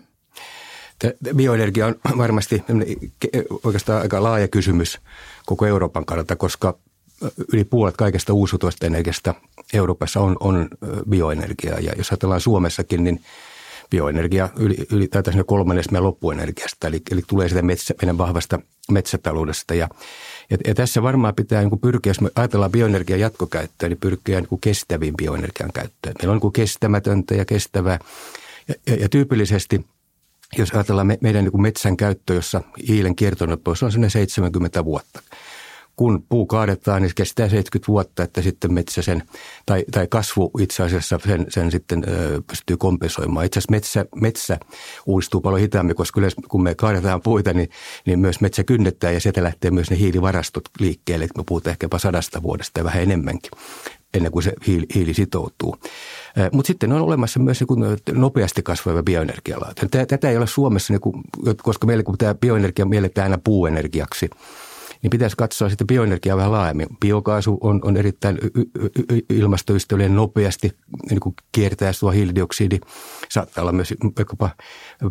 [1.36, 2.64] Bioenergia on varmasti
[3.64, 5.00] oikeastaan aika laaja kysymys
[5.46, 6.78] koko Euroopan kannalta, koska
[7.54, 9.36] yli puolet kaikesta uusiutuvasta energiasta
[9.74, 10.68] Euroopassa on, on
[11.10, 11.80] bioenergiaa.
[11.80, 13.22] Ja jos ajatellaan Suomessakin, niin–
[13.90, 18.60] bioenergia yli, yli tai kolmannes meidän loppuenergiasta, eli, eli tulee sitä metsä, meidän vahvasta
[18.92, 19.76] metsätaloudesta.
[19.76, 19.90] Ja,
[20.50, 24.40] ja, ja tässä varmaan pitää niin kuin pyrkiä, jos me ajatellaan bioenergian jatkokäyttöä, niin pyrkiä
[24.40, 26.16] niin kuin kestäviin bioenergian käyttöön.
[26.20, 28.00] Meillä on niin kuin kestämätöntä ja kestävää.
[28.68, 29.86] Ja, ja, ja tyypillisesti,
[30.58, 35.22] jos ajatellaan me, meidän niin kuin metsän käyttö, jossa hiilen kiertonopeus on 70 vuotta–
[36.00, 39.24] kun puu kaadetaan, niin se kestää 70 vuotta, että sitten metsä sen,
[39.66, 43.46] tai, tai kasvu itse asiassa sen, sen sitten ö, pystyy kompensoimaan.
[43.46, 44.58] Itse asiassa metsä, metsä
[45.06, 47.70] uudistuu paljon hitaammin, koska yleensä kun me kaadetaan puita, niin,
[48.06, 51.28] niin myös metsä kynnettää ja sieltä lähtee myös ne hiilivarastot liikkeelle.
[51.38, 53.52] Me puhutaan ehkäpä sadasta vuodesta ja vähän enemmänkin
[54.14, 55.76] ennen kuin se hiili, hiili sitoutuu.
[56.52, 59.88] Mutta sitten on olemassa myös niin nopeasti kasvava bioenergialaatu.
[60.08, 61.24] Tätä ei ole Suomessa, niin kuin,
[61.64, 64.30] koska meillä kun tämä bioenergia mielletään aina puuenergiaksi–
[65.02, 66.88] niin pitäisi katsoa sitten bioenergiaa vähän laajemmin.
[67.00, 68.38] Biokaasu on, on erittäin
[69.30, 70.72] ilmastoystävällinen nopeasti
[71.10, 72.80] niin kuin kiertää tuo hiilidioksidi.
[73.30, 74.50] Saattaa olla myös vaikkapa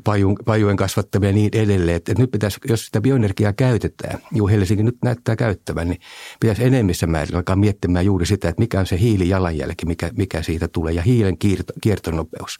[0.04, 1.96] pajun, pajujen kasvattamia ja niin edelleen.
[1.96, 6.00] Että nyt pitäisi, jos sitä bioenergiaa käytetään, niin Helsinki nyt näyttää käyttävän, niin
[6.40, 10.68] pitäisi enemmissä määrin alkaa miettimään juuri sitä, että mikä on se hiilijalanjälki, mikä, mikä siitä
[10.68, 12.58] tulee ja hiilen kierto, kiertonopeus.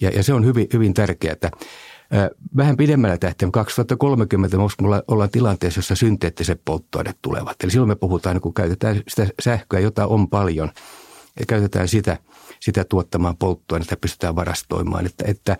[0.00, 1.50] Ja, ja se on hyvin, hyvin tärkeää, että
[2.56, 4.62] Vähän pidemmällä tähtäimellä 2030 me
[5.08, 7.56] ollaan tilanteessa, jossa synteettiset polttoaineet tulevat.
[7.62, 10.70] Eli silloin me puhutaan, kun käytetään sitä sähköä, jota on paljon,
[11.40, 12.18] ja käytetään sitä,
[12.60, 15.06] sitä tuottamaan polttoainetta pystytään varastoimaan.
[15.06, 15.56] Että, että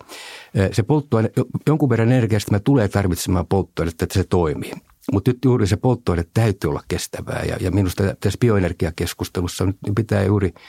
[0.71, 1.29] se polttoaine,
[1.67, 4.71] jonkun verran energiasta me tulee tarvitsemaan polttoainetta, että se toimii.
[5.11, 10.23] Mutta nyt juuri se polttoaine täytyy olla kestävää ja, ja minusta tässä bioenergiakeskustelussa nyt pitää
[10.23, 10.53] juuri–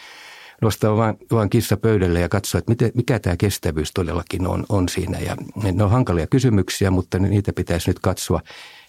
[0.63, 4.89] nostaa vaan, vaan kissa pöydälle ja katsoa, että miten, mikä tämä kestävyys todellakin on, on
[4.89, 5.19] siinä.
[5.19, 5.37] Ja
[5.73, 8.41] ne on hankalia kysymyksiä, mutta niitä pitäisi nyt katsoa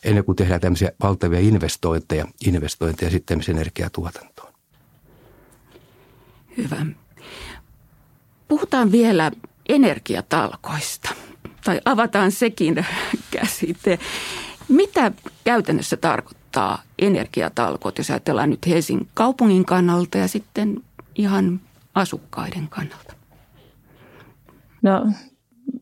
[0.03, 4.53] ennen kuin tehdään tämmöisiä valtavia investointeja, investointeja sitten energiatuotantoon.
[6.57, 6.85] Hyvä.
[8.47, 9.31] Puhutaan vielä
[9.69, 11.09] energiatalkoista,
[11.63, 12.85] tai avataan sekin
[13.31, 13.99] käsite.
[14.69, 15.11] Mitä
[15.43, 16.45] käytännössä tarkoittaa?
[16.55, 20.83] vaikuttaa energiatalkoot, jos ajatellaan nyt Helsingin kaupungin kannalta ja sitten
[21.15, 21.61] ihan
[21.95, 23.13] asukkaiden kannalta?
[24.81, 25.07] No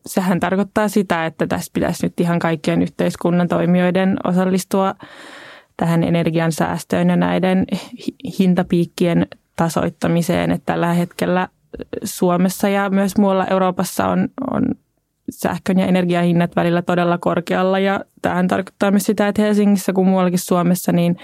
[0.06, 4.94] sehän tarkoittaa sitä, että tässä pitäisi nyt ihan kaikkien yhteiskunnan toimijoiden osallistua
[5.76, 7.64] tähän energian säästöön ja näiden
[8.38, 11.48] hintapiikkien tasoittamiseen, että tällä hetkellä
[12.04, 14.64] Suomessa ja myös muualla Euroopassa on, on
[15.30, 20.38] sähkön ja energiahinnat välillä todella korkealla ja tämähän tarkoittaa myös sitä, että Helsingissä kuin muuallakin
[20.38, 21.16] Suomessa niin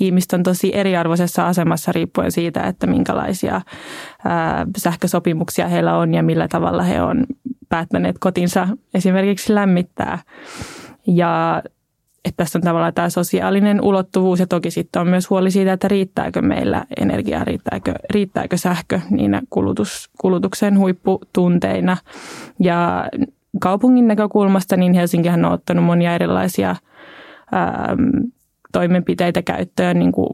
[0.00, 3.60] ihmiset on tosi eriarvoisessa asemassa riippuen siitä, että minkälaisia
[4.24, 7.26] ää, sähkösopimuksia heillä on ja millä tavalla he on
[7.68, 10.18] päättäneet kotinsa esimerkiksi lämmittää.
[11.06, 11.62] Ja
[12.26, 15.88] että tässä on tavallaan tämä sosiaalinen ulottuvuus ja toki sitten on myös huoli siitä, että
[15.88, 21.96] riittääkö meillä energiaa, riittääkö, riittääkö sähkö niinä kulutus, kulutuksen huipputunteina.
[22.60, 23.08] Ja
[23.60, 26.76] kaupungin näkökulmasta niin Helsinkihän on ottanut monia erilaisia
[27.52, 27.96] ää,
[28.72, 30.28] toimenpiteitä käyttöön niin kuin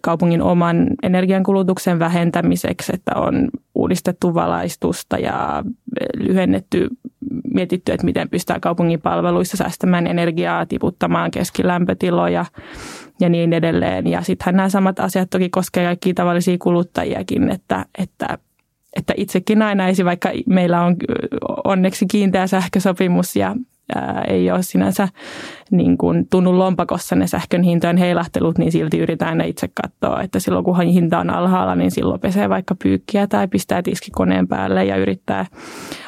[0.00, 5.64] kaupungin oman energiankulutuksen vähentämiseksi, että on uudistettu valaistusta ja
[6.18, 6.88] lyhennetty,
[7.54, 12.44] mietitty, että miten pystytään kaupungin palveluissa säästämään energiaa, tiputtamaan keskilämpötiloja
[13.20, 14.06] ja niin edelleen.
[14.06, 18.38] Ja sittenhän nämä samat asiat toki koskevat kaikkia tavallisia kuluttajiakin, että, että
[18.96, 20.96] että itsekin aina vaikka meillä on
[21.64, 23.56] onneksi kiinteä sähkösopimus ja
[23.94, 25.08] ää, ei ole sinänsä
[25.70, 30.38] niin kuin tunnu lompakossa ne sähkön hintojen heilahtelut, niin silti yritetään aina itse katsoa, että
[30.38, 34.96] silloin kun hinta on alhaalla, niin silloin pesee vaikka pyykkiä tai pistää tiskikoneen päälle ja
[34.96, 35.46] yrittää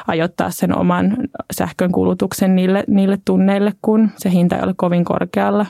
[0.07, 1.17] ajoittaa sen oman
[1.53, 5.65] sähkön kulutuksen niille, niille tunneille, kun se hinta ei ole kovin korkealla.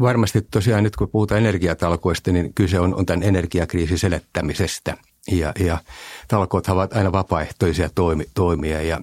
[0.00, 4.96] Varmasti tosiaan nyt kun puhutaan energiatalkoista, niin kyse on, on tämän energiakriisin selettämisestä.
[5.30, 5.78] Ja, ja
[6.28, 9.00] talkoot ovat aina vapaaehtoisia toimi, toimia ja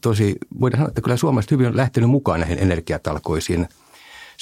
[0.00, 3.68] tosi voidaan sanoa, että kyllä suomalaiset hyvin on lähtenyt mukaan näihin energiatalkoisiin.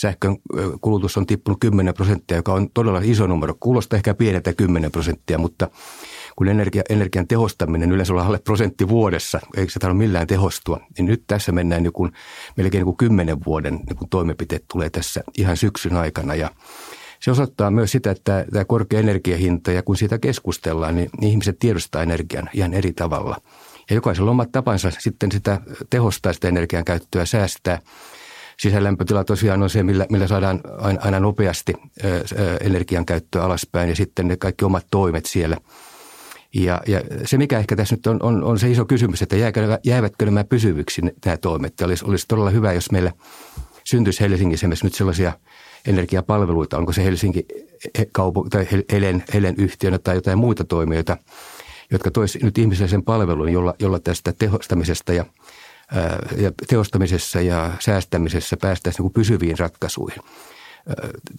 [0.00, 0.36] Sähkön
[0.80, 3.54] kulutus on tippunut 10 prosenttia, joka on todella iso numero.
[3.60, 5.70] Kuulostaa ehkä pieneltä 10 prosenttia, mutta
[6.36, 11.06] kun energia, energian tehostaminen yleensä on alle prosentti vuodessa, eikä se tarvitse millään tehostua, niin
[11.06, 12.08] nyt tässä mennään joku,
[12.56, 16.50] melkein niin kymmenen vuoden niin toimenpiteet tulee tässä ihan syksyn aikana ja
[17.20, 22.02] se osoittaa myös sitä, että tämä korkea energiahinta ja kun siitä keskustellaan, niin ihmiset tiedostaa
[22.02, 23.36] energian ihan eri tavalla.
[23.90, 25.60] Ja jokaisella on omat tapansa sitten sitä
[25.90, 27.80] tehostaa sitä energian käyttöä, säästää.
[28.60, 31.74] Sisälämpötila tosiaan on se, millä, millä saadaan aina, aina nopeasti
[32.60, 35.56] energian käyttöä alaspäin ja sitten ne kaikki omat toimet siellä–
[36.54, 39.78] ja, ja se, mikä ehkä tässä nyt on, on, on se iso kysymys, että jääkö,
[39.84, 41.80] jäävätkö nämä pysyviksi nämä toimet.
[41.80, 43.12] Olisi, olisi todella hyvä, jos meillä
[43.84, 45.32] syntyisi Helsingissä nyt sellaisia
[45.86, 47.46] energiapalveluita, onko se Helsinki
[48.12, 51.16] kaupu, tai Helen, Helen yhtiönä tai jotain muita toimijoita,
[51.90, 55.24] jotka toisi nyt ihmisille sen palvelun, jolla, jolla tästä tehostamisesta ja,
[56.36, 60.22] ja tehostamisessa ja säästämisessä päästäisiin niin pysyviin ratkaisuihin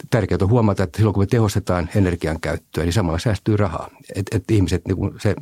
[0.10, 3.90] tärkeää on huomata, että silloin kun me tehostetaan energian käyttöä, niin samalla säästyy rahaa.
[4.16, 5.36] Että et ihmiset, niin se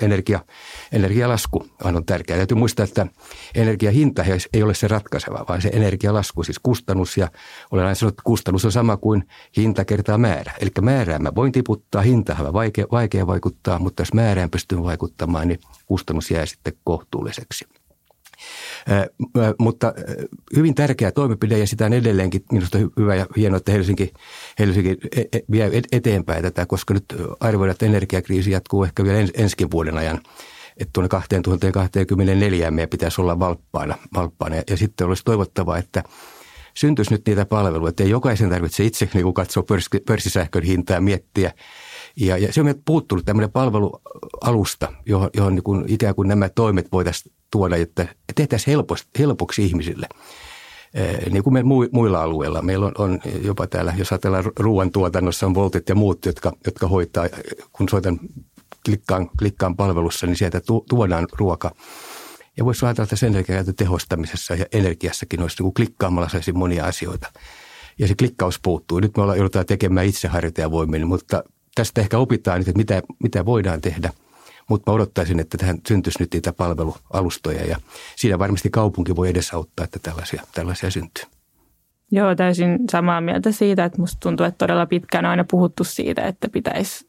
[0.00, 0.40] energia,
[0.92, 2.36] energialasku on tärkeää.
[2.36, 3.06] Täytyy muistaa, että
[3.54, 7.16] energiahinta ei ole se ratkaiseva, vaan se energialasku, siis kustannus.
[7.16, 7.30] Ja
[7.70, 10.52] olen aina sanonut, että kustannus on sama kuin hinta kertaa määrä.
[10.60, 15.48] Eli määrää mä voin tiputtaa, hinta on vaikea, vaikea vaikuttaa, mutta jos määrään pystyy vaikuttamaan,
[15.48, 17.64] niin kustannus jää sitten kohtuulliseksi.
[19.58, 19.94] Mutta
[20.56, 24.12] hyvin tärkeä toimenpide ja sitä on edelleenkin minusta hyvä ja hienoa, että Helsinki,
[24.58, 27.04] Helsinki e, e, vie eteenpäin tätä, koska nyt
[27.40, 30.20] arvioidaan, että energiakriisi jatkuu ehkä vielä ensi vuoden ajan
[30.76, 33.98] että tuonne 2024 meidän pitäisi olla valppaina.
[34.14, 34.56] valppaina.
[34.70, 36.02] Ja sitten olisi toivottavaa, että
[36.74, 39.64] syntyisi nyt niitä palveluita, että ei jokaisen tarvitse itse niin katsoa
[40.06, 41.52] pörssisähkön hintaa miettiä.
[42.16, 46.92] Ja, ja se on puuttunut tämmöinen palvelualusta, johon, johon niin kuin ikään kuin nämä toimet
[46.92, 50.06] voitaisiin tuoda, että tehtäisiin helposti, helpoksi ihmisille.
[51.30, 51.62] Niin kuin me
[51.92, 52.62] muilla alueilla.
[52.62, 57.26] Meillä on, on jopa täällä, jos ajatellaan ruoantuotannossa, on Voltit ja muut, jotka, jotka hoitaa,
[57.72, 58.20] kun soitan
[58.84, 61.74] klikkaan, klikkaan palvelussa, niin sieltä tu, tuodaan ruoka.
[62.56, 67.32] Ja voisi ajatella tässä energiakäytön tehostamisessa ja energiassakin olisi niin kuin klikkaamalla saisi monia asioita.
[67.98, 69.00] Ja se klikkaus puuttuu.
[69.00, 73.44] Nyt me ollaan joudutaan tekemään itse harjoittajavoimin, mutta tästä ehkä opitaan nyt, että mitä, mitä
[73.44, 74.12] voidaan tehdä–
[74.68, 77.76] mutta mä odottaisin, että tähän syntyisi nyt niitä palvelualustoja ja
[78.16, 81.24] siinä varmasti kaupunki voi edesauttaa, että tällaisia, tällaisia syntyy.
[82.10, 86.22] Joo, täysin samaa mieltä siitä, että musta tuntuu, että todella pitkään on aina puhuttu siitä,
[86.22, 87.08] että pitäisi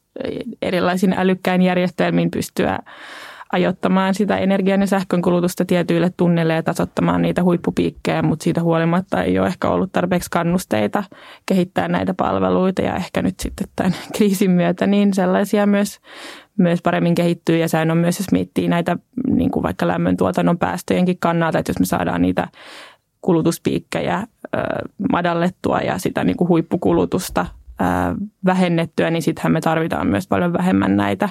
[0.61, 2.79] erilaisin älykkäin järjestelmin pystyä
[3.51, 9.23] ajoittamaan sitä energian ja sähkön kulutusta tietyille tunneille ja tasottamaan niitä huippupiikkejä, mutta siitä huolimatta
[9.23, 11.03] ei ole ehkä ollut tarpeeksi kannusteita
[11.45, 15.99] kehittää näitä palveluita ja ehkä nyt sitten tämän kriisin myötä niin sellaisia myös,
[16.57, 18.97] myös paremmin kehittyy ja sehän on myös, jos miettii näitä
[19.29, 22.47] niin kuin vaikka lämmöntuotannon päästöjenkin kannalta, että jos me saadaan niitä
[23.21, 24.27] kulutuspiikkejä
[25.11, 27.45] madallettua ja sitä niin kuin huippukulutusta
[28.45, 31.29] vähennettyä, niin sittenhän me tarvitaan myös paljon vähemmän näitä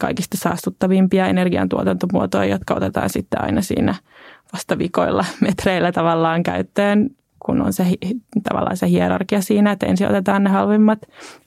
[0.00, 3.94] kaikista saastuttavimpia energiantuotantomuotoja, jotka otetaan sitten aina siinä
[4.52, 7.10] vasta vikoilla metreillä tavallaan käyttöön
[7.46, 7.86] kun on se
[8.42, 10.98] tavallaan se hierarkia siinä, että ensin otetaan ne halvimmat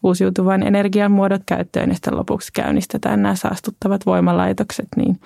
[0.03, 5.19] uusiutuvan energian muodot käyttöön ja sitten lopuksi käynnistetään nämä saastuttavat voimalaitokset, niin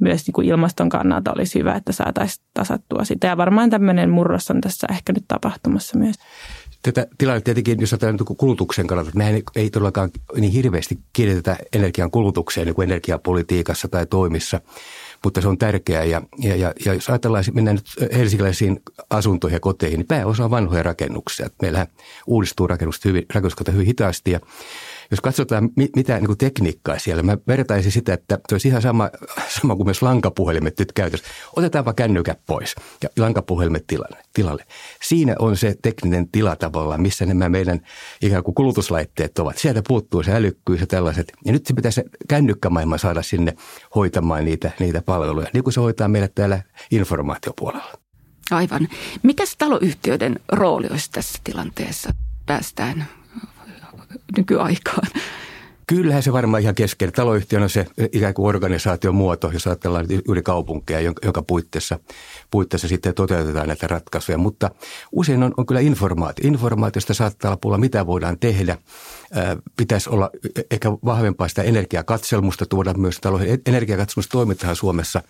[0.00, 3.26] myös niin kuin ilmaston kannalta olisi hyvä, että saataisiin tasattua sitä.
[3.26, 6.16] Ja varmaan tämmöinen murros on tässä ehkä nyt tapahtumassa myös.
[6.82, 12.10] Tätä tilannetta tietenkin, jos niin kulutuksen kannalta, että mehän ei todellakaan niin hirveästi kiinnitetä energian
[12.10, 14.60] kulutukseen niin kuin energiapolitiikassa tai toimissa–
[15.26, 16.04] mutta se on tärkeää.
[16.04, 20.50] Ja, ja, ja, ja jos ajatellaan, mennään nyt helsinkiläisiin asuntoihin ja koteihin, niin pääosa on
[20.50, 21.48] vanhoja rakennuksia.
[21.62, 21.86] Meillähän
[22.26, 24.40] uudistuu rakennukset hyvin, rakennuskota hyvin hitaasti ja
[25.10, 29.10] jos katsotaan mitä niin kuin tekniikkaa siellä, mä vertaisin sitä, että se olisi ihan sama,
[29.48, 31.26] sama kuin myös lankapuhelimet nyt käytössä.
[31.56, 34.18] Otetaanpa kännykät pois ja lankapuhelimet tilalle.
[34.32, 34.66] tilalle.
[35.02, 37.80] Siinä on se tekninen tila tavallaan, missä nämä meidän
[38.22, 39.58] ikään kuin kulutuslaitteet ovat.
[39.58, 41.32] Sieltä puuttuu se älykkyys ja tällaiset.
[41.44, 43.54] Ja nyt se pitäisi kännykkämaailma saada sinne
[43.94, 47.92] hoitamaan niitä, niitä palveluja, niin kuin se hoitaa meille täällä informaatiopuolella.
[48.50, 48.88] Aivan.
[49.22, 52.10] Mikäs taloyhtiöiden rooli olisi tässä tilanteessa?
[52.46, 53.06] Päästään
[54.36, 55.08] nykyaikaan.
[55.86, 57.12] Kyllähän se varmaan ihan keskeinen.
[57.12, 61.98] Taloyhtiö on se ikään kuin organisaation muoto, jos ajatellaan yli kaupunkeja, jonka puitteissa,
[62.50, 64.38] puitteissa sitten toteutetaan näitä ratkaisuja.
[64.38, 64.70] Mutta
[65.12, 66.48] usein on, on kyllä informaatio.
[66.48, 68.78] Informaatiosta saattaa olla puolella, mitä voidaan tehdä.
[69.76, 70.30] pitäisi olla
[70.70, 73.60] ehkä vahvempaa sitä energiakatselmusta tuoda myös taloihin.
[73.66, 75.22] Energiakatselmustoimintahan Suomessa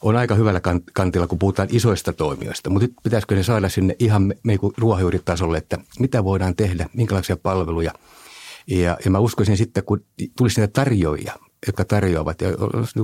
[0.00, 0.60] on aika hyvällä
[0.92, 2.70] kantilla, kun puhutaan isoista toimijoista.
[2.70, 4.34] Mutta nyt pitäisikö ne saada sinne ihan
[4.78, 7.92] ruohonjuuritasolle, että mitä voidaan tehdä, minkälaisia palveluja.
[8.66, 10.04] Ja, ja mä uskoisin sitten, kun
[10.36, 11.34] tulisi niitä tarjoajia,
[11.66, 12.48] jotka tarjoavat, ja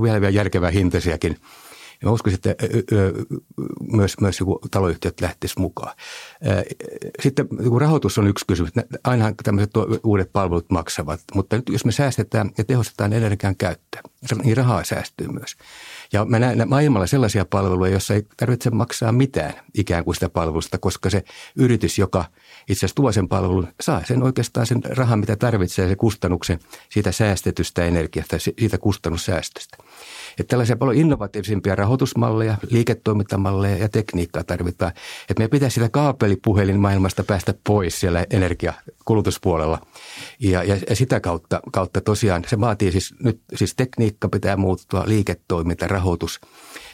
[0.03, 1.37] vielä, vielä järkevää hintaisiakin,
[2.03, 2.65] ja mä uskoisin, että
[3.93, 5.97] myös, myös joku taloyhtiöt lähtisi mukaan.
[7.23, 8.73] Sitten kun rahoitus on yksi kysymys.
[9.05, 9.71] Aina tämmöiset
[10.05, 14.01] uudet palvelut maksavat, mutta nyt jos me säästetään ja tehostetaan energian käyttöä,
[14.43, 15.57] niin rahaa säästyy myös.
[16.13, 20.79] Ja mä näen maailmalla sellaisia palveluja, joissa ei tarvitse maksaa mitään ikään kuin sitä palvelusta,
[20.79, 21.25] koska se
[21.57, 22.25] yritys, joka
[22.69, 27.13] itse asiassa tuo sen palvelun, saa sen oikeastaan sen rahan, mitä tarvitsee, se kustannuksen siitä
[27.13, 29.77] säästetystä energiasta, siitä kustannussäästöstä.
[30.31, 34.93] Että tällaisia paljon innovatiivisempia rahoitusmalleja, liiketoimintamalleja ja tekniikkaa tarvitaan.
[35.21, 39.79] Että meidän pitäisi sitä kaapelipuhelinmaailmasta päästä pois siellä energiakulutuspuolella.
[40.41, 45.05] Ja, ja, ja sitä kautta, kautta tosiaan se vaatii siis nyt, siis tekniikka pitää muuttua,
[45.07, 46.41] liiketoiminta, rahoitus.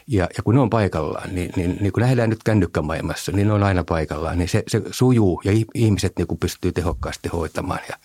[0.07, 3.53] Ja, ja kun ne on paikallaan, niin, niin, niin kun nähdään nyt kännykkämaailmassa, niin ne
[3.53, 7.81] on aina paikallaan, niin se, se sujuu ja ihmiset niin pystyy tehokkaasti hoitamaan.
[7.89, 7.97] Ja,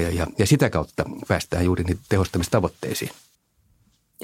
[0.00, 3.10] ja, ja, ja sitä kautta päästään juuri niitä tehostamistavoitteisiin.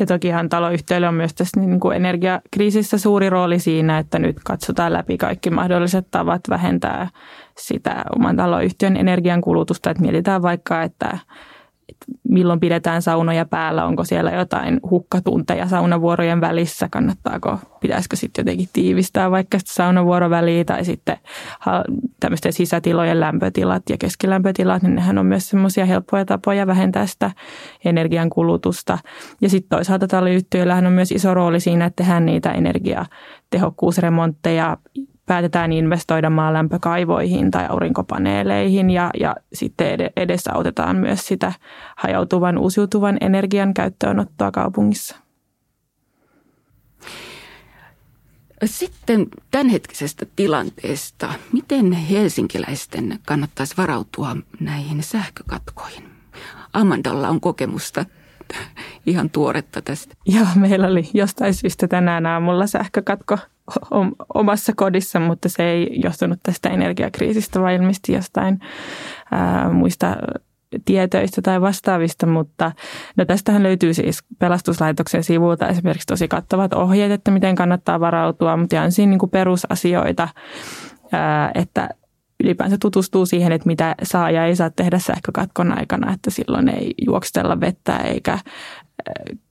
[0.01, 4.93] Ja tokihan taloyhtiöillä on myös tässä niin kuin energiakriisissä suuri rooli siinä, että nyt katsotaan
[4.93, 7.09] läpi kaikki mahdolliset tavat vähentää
[7.59, 9.91] sitä oman taloyhtiön energiankulutusta.
[9.91, 11.19] Että mietitään vaikka, että
[12.29, 19.31] milloin pidetään saunoja päällä, onko siellä jotain hukkatunteja saunavuorojen välissä, kannattaako, pitäisikö sitten jotenkin tiivistää
[19.31, 21.17] vaikka sitä saunavuoroväliä tai sitten
[22.21, 27.31] tämmöisten sisätilojen lämpötilat ja keskilämpötilat, niin nehän on myös semmoisia helppoja tapoja vähentää sitä
[27.85, 28.99] energiankulutusta.
[29.41, 34.77] Ja sitten toisaalta taloyhtiöillähän on myös iso rooli siinä, että tehdään niitä energiatehokkuusremontteja
[35.27, 41.53] päätetään investoida maalämpökaivoihin tai aurinkopaneeleihin ja, ja sitten edesautetaan myös sitä
[41.97, 45.17] hajautuvan uusiutuvan energian käyttöönottoa kaupungissa.
[48.65, 51.33] Sitten tämänhetkisestä tilanteesta.
[51.53, 56.05] Miten helsinkiläisten kannattaisi varautua näihin sähkökatkoihin?
[56.73, 58.05] Amandalla on kokemusta
[59.07, 60.15] ihan tuoretta tästä.
[60.27, 63.39] Joo, meillä oli jostain syystä tänään aamulla sähkökatko
[64.35, 68.61] omassa kodissa, mutta se ei johtunut tästä energiakriisistä, vaan ilmeisesti jostain
[69.33, 70.17] ää, muista
[70.85, 72.73] tietöistä tai vastaavista, mutta
[73.17, 78.77] no tästähän löytyy siis pelastuslaitoksen sivulta esimerkiksi tosi kattavat ohjeet, että miten kannattaa varautua, mutta
[78.77, 80.29] ihan siinä niin kuin perusasioita,
[81.55, 81.89] että
[82.45, 86.95] ylipäänsä tutustuu siihen, että mitä saa ja ei saa tehdä sähkökatkon aikana, että silloin ei
[87.07, 88.39] juokstella vettä eikä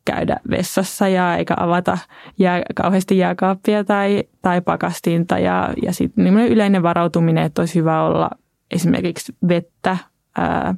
[0.05, 1.97] käydä vessassa ja eikä avata
[2.39, 5.39] jää, kauheasti jääkaappia tai, tai pakastinta.
[5.39, 8.29] Ja, ja sitten yleinen varautuminen, että olisi hyvä olla
[8.71, 9.97] esimerkiksi vettä,
[10.37, 10.75] ää,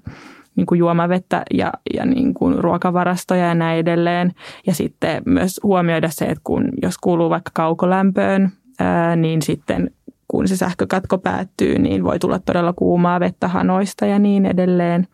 [0.56, 4.34] niin kuin juomavettä ja, ja niin kuin ruokavarastoja ja näin edelleen.
[4.68, 9.92] Ja sitten myös huomioida se, että kun, jos kuuluu vaikka kaukolämpöön, ää, niin sitten
[10.28, 15.08] kun se sähkökatko päättyy, niin voi tulla todella kuumaa vettä hanoista ja niin edelleen.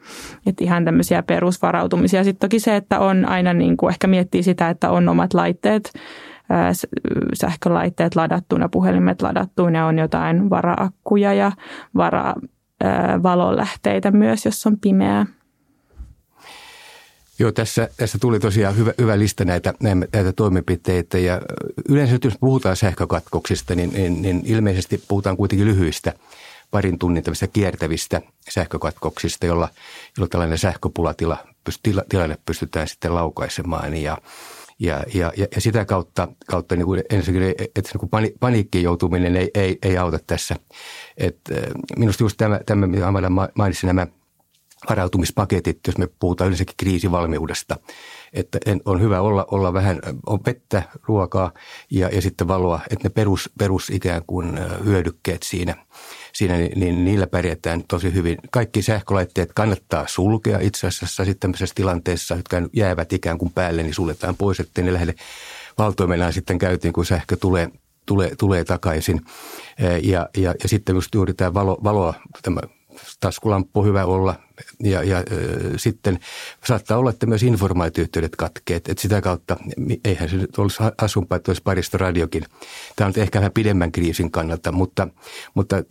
[0.46, 2.24] Että ihan tämmöisiä perusvarautumisia.
[2.24, 5.94] Sitten toki se, että on aina niin kuin ehkä miettii sitä, että on omat laitteet
[7.34, 11.52] sähkölaitteet ladattuina, puhelimet ladattuina, on jotain varaakkuja ja
[11.96, 12.34] vara,
[13.24, 15.26] valonlähteitä myös, jos on pimeää.
[17.42, 19.74] Joo, tässä, tässä tuli tosiaan hyvä, hyvä lista näitä,
[20.14, 21.42] näitä toimenpiteitä ja
[21.90, 26.14] yleensä jos puhutaan sähkökatkoksista, niin, niin, niin ilmeisesti puhutaan kuitenkin lyhyistä
[26.72, 27.24] parin tunnin
[27.54, 29.70] kiertävistä sähkökatkoksista, jolla,
[30.18, 31.38] jolla tällainen sähköpulatila
[32.10, 34.18] tilanne pystytään sitten laukaisemaan ja,
[34.80, 39.52] ja, ja, ja sitä kautta, kautta niin kuin ensinnäkin, että niin kuin paniikkiin joutuminen ei,
[39.54, 40.56] ei, ei auta tässä.
[41.18, 41.38] Et
[41.98, 44.08] minusta just tämä, tämä mitä Amanda mainitsi, nämä
[44.90, 47.78] varautumispaketit, jos me puhutaan yleensäkin kriisivalmiudesta,
[48.34, 51.52] että on hyvä olla, olla vähän, on vettä, ruokaa
[51.92, 55.76] ja, ja sitten valoa, että ne perus, perus ikään kuin hyödykkeet siinä–
[56.34, 58.38] siinä, niin, niin niillä pärjätään tosi hyvin.
[58.52, 63.94] Kaikki sähkölaitteet kannattaa sulkea itse asiassa sitten tämmöisessä tilanteessa, jotka jäävät ikään kuin päälle, niin
[63.94, 65.16] suljetaan pois, ettei ne lähde
[65.78, 67.70] valtoimenaan sitten käytiin, kun sähkö tulee,
[68.06, 69.22] tulee, tulee takaisin.
[70.04, 72.62] Ja, ja, ja sitten just juuri tämä valo, valoa, tämä
[73.20, 74.36] taskulamppu hyvä olla
[74.84, 75.24] ja, ja äh,
[75.78, 76.20] sitten
[76.66, 78.90] saattaa olla, että myös informaatioyhteydet katkeet.
[78.90, 79.58] Että sitä kautta,
[80.06, 80.84] eihän se nyt olisi
[81.36, 82.46] että olisi parista radiokin.
[82.96, 85.08] Tämä on ehkä vähän pidemmän kriisin kannalta, mutta,
[85.54, 85.84] mutta äh,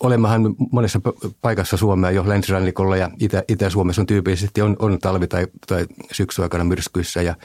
[0.00, 1.00] olemmehan monessa
[1.40, 6.64] paikassa Suomea jo länsirannikolla ja Itä, Itä-Suomessa on tyypillisesti on, on talvi- tai, tai syksyaikana
[6.64, 7.34] myrskyissä ja–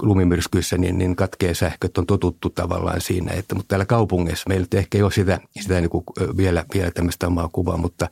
[0.00, 3.32] lumimyrskyissä, niin, niin katkee sähköt on totuttu tavallaan siinä.
[3.32, 6.04] Että, mutta täällä kaupungeissa meillä ehkä ei ole sitä, sitä niin kuin
[6.36, 8.08] vielä, vielä tämmöistä omaa kuvaa, mutta,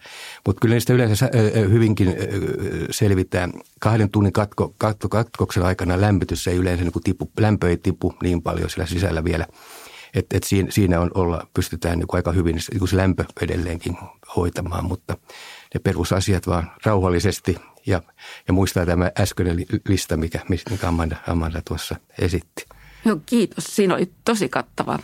[0.46, 1.30] mutta kyllä niistä yleensä
[1.70, 2.16] hyvinkin
[2.90, 3.52] selvitään.
[3.80, 8.14] Kahden tunnin katko, katko, katkoksen aikana lämmitys ei yleensä niin kuin tipu, lämpö ei tipu
[8.22, 9.46] niin paljon sillä sisällä vielä.
[10.14, 13.96] Että et siinä, siinä on olla, pystytään niin aika hyvin niin se lämpö edelleenkin
[14.36, 15.16] hoitamaan, mutta
[15.74, 17.56] ne perusasiat vaan rauhallisesti–
[17.86, 18.02] ja,
[18.48, 19.56] ja muistaa tämä äskeinen
[19.88, 22.66] lista, mikä, mikä Amanda, Amanda tuossa esitti.
[23.04, 23.64] Joo, kiitos.
[23.76, 24.98] Siinä oli tosi kattava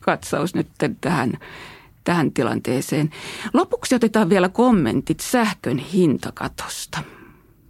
[0.00, 0.68] katsaus nyt
[1.00, 1.32] tähän,
[2.04, 3.10] tähän tilanteeseen.
[3.54, 6.98] Lopuksi otetaan vielä kommentit sähkön hintakatosta.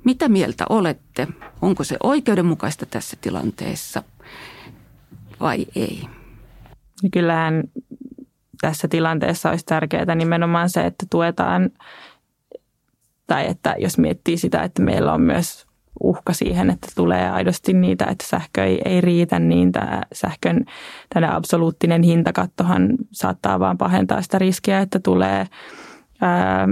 [0.05, 1.29] Mitä mieltä olette?
[1.63, 4.03] Onko se oikeudenmukaista tässä tilanteessa
[5.41, 6.09] vai ei?
[7.13, 7.65] Kyllähän
[8.61, 11.71] tässä tilanteessa olisi tärkeää nimenomaan se, että tuetaan
[13.31, 15.67] tai että jos miettii sitä, että meillä on myös
[16.03, 20.65] uhka siihen, että tulee aidosti niitä, että sähkö ei, ei riitä, niin tämä sähkön
[21.15, 25.47] tänne absoluuttinen hintakattohan saattaa vaan pahentaa sitä riskiä, että tulee,
[26.21, 26.69] ää,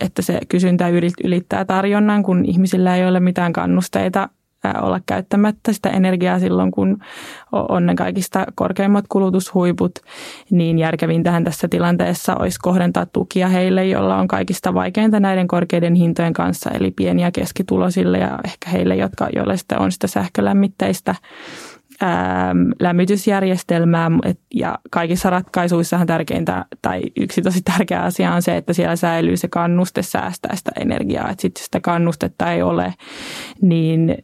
[0.00, 0.88] että se kysyntä
[1.24, 4.28] ylittää tarjonnan, kun ihmisillä ei ole mitään kannusteita
[4.82, 6.98] olla käyttämättä sitä energiaa silloin, kun
[7.52, 9.98] on ne kaikista korkeimmat kulutushuiput,
[10.50, 16.32] niin järkevintähän tässä tilanteessa olisi kohdentaa tukia heille, joilla on kaikista vaikeinta näiden korkeiden hintojen
[16.32, 21.14] kanssa, eli pieniä keskitulosille ja ehkä heille, jotka, joille sitten on sitä sähkölämmitteistä
[22.80, 24.10] lämmitysjärjestelmää
[24.54, 29.48] ja kaikissa ratkaisuissahan tärkeintä tai yksi tosi tärkeä asia on se, että siellä säilyy se
[29.48, 31.30] kannuste säästää sitä energiaa.
[31.30, 32.94] Että sitten sitä kannustetta ei ole,
[33.62, 34.14] niin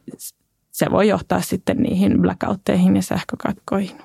[0.71, 3.97] se voi johtaa sitten niihin blackoutteihin ja sähkökatkoihin.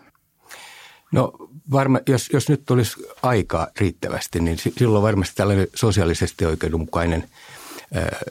[1.12, 1.33] No
[1.73, 7.25] varma, jos, jos nyt olisi aikaa riittävästi, niin silloin varmasti tällainen sosiaalisesti oikeudenmukainen–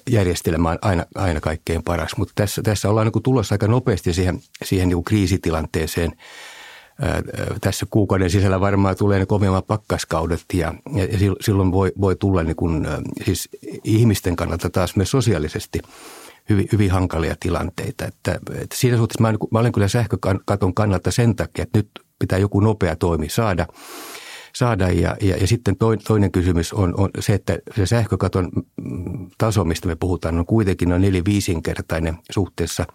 [0.09, 2.17] järjestelmä on aina, aina kaikkein paras.
[2.17, 6.11] Mutta tässä, tässä ollaan niin tulossa aika nopeasti siihen, siihen niin kriisitilanteeseen.
[7.61, 11.07] Tässä kuukauden sisällä varmaan tulee ne kovemmat pakkaskaudet ja, ja
[11.41, 12.87] silloin voi, voi tulla niin kuin,
[13.25, 13.49] siis
[13.83, 15.79] ihmisten kannalta taas myös sosiaalisesti
[16.49, 18.05] hyvin, hyvin hankalia tilanteita.
[18.05, 21.89] Että, että siinä suhteessa mä, mä olen kyllä sähkökaton kannalta sen takia, että nyt
[22.19, 23.67] pitää joku nopea toimi saada–
[24.57, 24.89] saada.
[24.89, 25.75] Ja, ja, ja sitten
[26.07, 28.51] toinen kysymys on, on se, että se sähkökaton
[29.37, 32.85] taso, mistä me puhutaan, on kuitenkin noin neljä viisinkertainen suhteessa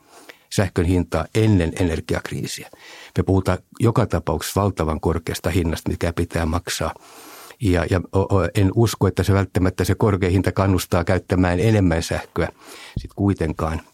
[0.53, 2.71] sähkön hintaa ennen energiakriisiä.
[3.19, 6.95] Me puhutaan joka tapauksessa valtavan korkeasta hinnasta, mikä pitää maksaa.
[7.63, 8.01] Ja, ja
[8.55, 12.49] en usko, että se välttämättä se korkea hinta kannustaa käyttämään enemmän sähköä
[12.99, 13.81] sitten kuitenkaan–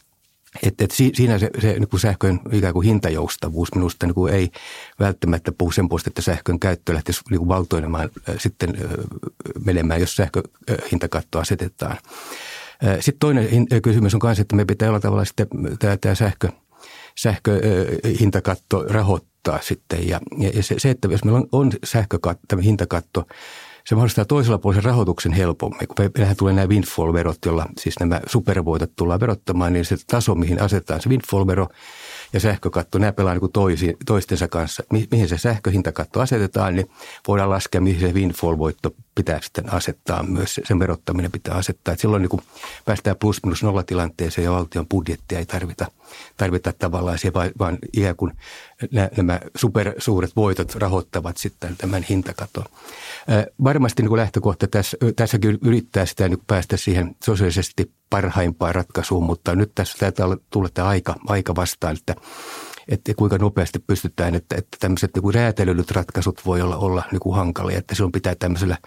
[0.62, 4.50] että et siinä se, se niin kuin sähkön ikään kuin hintajoustavuus minusta niin kuin ei
[5.00, 8.78] välttämättä puhu sen puolesta, että sähkön käyttö lähtisi niin kuin valtoilemaan sitten
[9.64, 11.96] menemään, jos sähköhintakatto asetetaan.
[13.00, 15.48] Sitten toinen kysymys on myös, että me pitää olla tavallaan sitten
[15.78, 16.48] tämä, tämä sähkö,
[17.18, 20.08] sähköhintakatto rahoittaa sitten.
[20.08, 20.20] Ja,
[20.54, 23.26] ja se, se, että jos meillä on, on sähkökatto, hintakatto,
[23.88, 25.88] se mahdollistaa toisella puolella rahoituksen helpommin.
[25.88, 30.62] Kun meillähän tulee nämä windfall-verot, joilla siis nämä supervoitot tullaan verottamaan, niin se taso, mihin
[30.62, 31.68] asetetaan se windfall-vero
[32.32, 34.82] ja sähkökatto, nämä pelaa niin toisi, toistensa kanssa.
[35.10, 36.90] Mihin se sähköhintakatto asetetaan, niin
[37.28, 41.94] voidaan laskea, mihin se windfall-voitto pitää sitten asettaa myös, sen verottaminen pitää asettaa.
[41.94, 42.42] Et silloin niin kun
[42.84, 45.86] päästään plus minus nolla tilanteeseen ja valtion budjettia ei tarvita,
[46.36, 48.32] tarvita tavallaan se, vaan, vaan ikään kuin
[49.16, 52.64] nämä supersuuret voitot rahoittavat sitten tämän hintakaton.
[53.64, 59.72] Varmasti niin lähtökohta tässä, tässäkin yrittää sitä niin päästä siihen sosiaalisesti parhaimpaan ratkaisuun, mutta nyt
[59.74, 62.14] tässä taitaa tulla tämä aika, aika vastaan, että
[62.88, 67.36] että kuinka nopeasti pystytään, että, että tämmöiset niin räätälöidyt ratkaisut voi olla, olla niin kuin
[67.36, 68.78] hankalia, että silloin pitää tämmöisellä,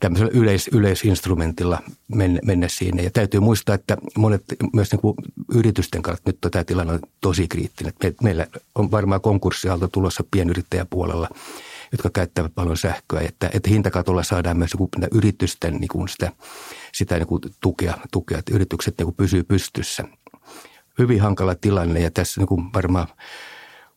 [0.00, 3.02] tämmöisellä yleis, yleisinstrumentilla mennä, mennä siinä.
[3.02, 5.14] Ja täytyy muistaa, että monet myös niin kuin
[5.54, 7.92] yritysten kannalta nyt tämä tilanne on tosi kriittinen.
[8.22, 11.28] Meillä on varmaan konkurssiaalto tulossa pienyrittäjäpuolella
[11.92, 16.32] jotka käyttävät paljon sähköä, että, että hintakatolla saadaan myös niin yritysten niin kuin sitä,
[16.92, 20.04] sitä niin kuin tukea, tukea, että yritykset niin kuin pysyy pystyssä
[20.98, 23.06] hyvin hankala tilanne ja tässä niin varmaan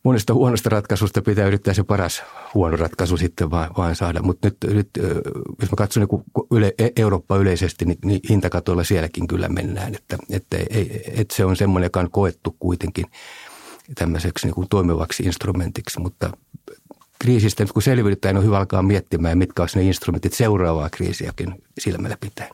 [0.04, 2.24] monesta huonosta ratkaisusta pitää yrittää se paras
[2.54, 4.22] huono ratkaisu sitten vaan, vaan saada.
[4.22, 4.89] Mutta nyt, nyt,
[5.62, 9.95] jos mä katson niin yle, e, Eurooppa yleisesti, niin, niin hintakatoilla sielläkin kyllä mennään.
[9.95, 10.58] Että, että,
[11.12, 13.06] että se on semmoinen, joka on koettu kuitenkin
[13.95, 16.32] tämmöiseksi niin kuin toimivaksi instrumentiksi, mutta
[17.20, 22.18] kriisistä kun selviydytään, niin on hyvä alkaa miettimään, mitkä olisivat ne instrumentit seuraavaa kriisiäkin silmällä
[22.20, 22.50] pitää.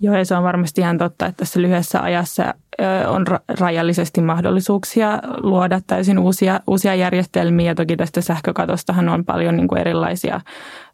[0.00, 2.54] Joo, ja se on varmasti ihan totta, että tässä lyhyessä ajassa
[3.08, 3.26] on
[3.60, 7.74] rajallisesti mahdollisuuksia luoda täysin uusia, uusia järjestelmiä.
[7.74, 10.40] Toki tästä sähkökatostahan on paljon niin kuin erilaisia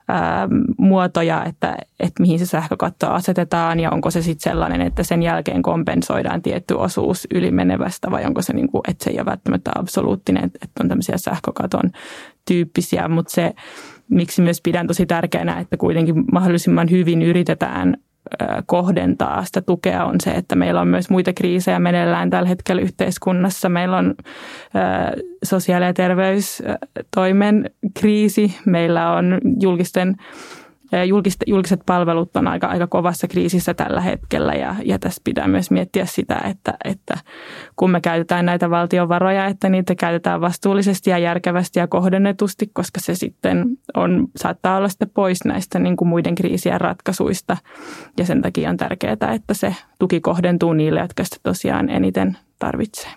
[0.09, 5.23] ää, muotoja, että, että mihin se sähkökatto asetetaan ja onko se sitten sellainen, että sen
[5.23, 9.71] jälkeen kompensoidaan tietty osuus ylimenevästä vai onko se niin kuin, että se ei ole välttämättä
[9.75, 11.91] absoluuttinen, että on tämmöisiä sähkökaton
[12.49, 13.55] tyyppisiä, mutta se
[14.11, 17.97] miksi myös pidän tosi tärkeänä, että kuitenkin mahdollisimman hyvin yritetään
[18.67, 23.69] kohdentaa sitä tukea on se, että meillä on myös muita kriisejä meneillään tällä hetkellä yhteiskunnassa.
[23.69, 24.15] Meillä on
[25.45, 27.71] sosiaali- ja terveystoimen
[28.01, 30.17] kriisi, meillä on julkisten
[31.07, 35.71] julkist, julkiset palvelut on aika, aika kovassa kriisissä tällä hetkellä ja, ja tässä pitää myös
[35.71, 37.15] miettiä sitä, että, että
[37.77, 43.01] kun me käytetään näitä valtion varoja, että niitä käytetään vastuullisesti ja järkevästi ja kohdennetusti, koska
[43.01, 47.57] se sitten on, saattaa olla sitten pois näistä niin kuin muiden kriisien ratkaisuista
[48.19, 53.11] ja sen takia on tärkeää, että se tuki kohdentuu niille, jotka sitä tosiaan eniten tarvitsee.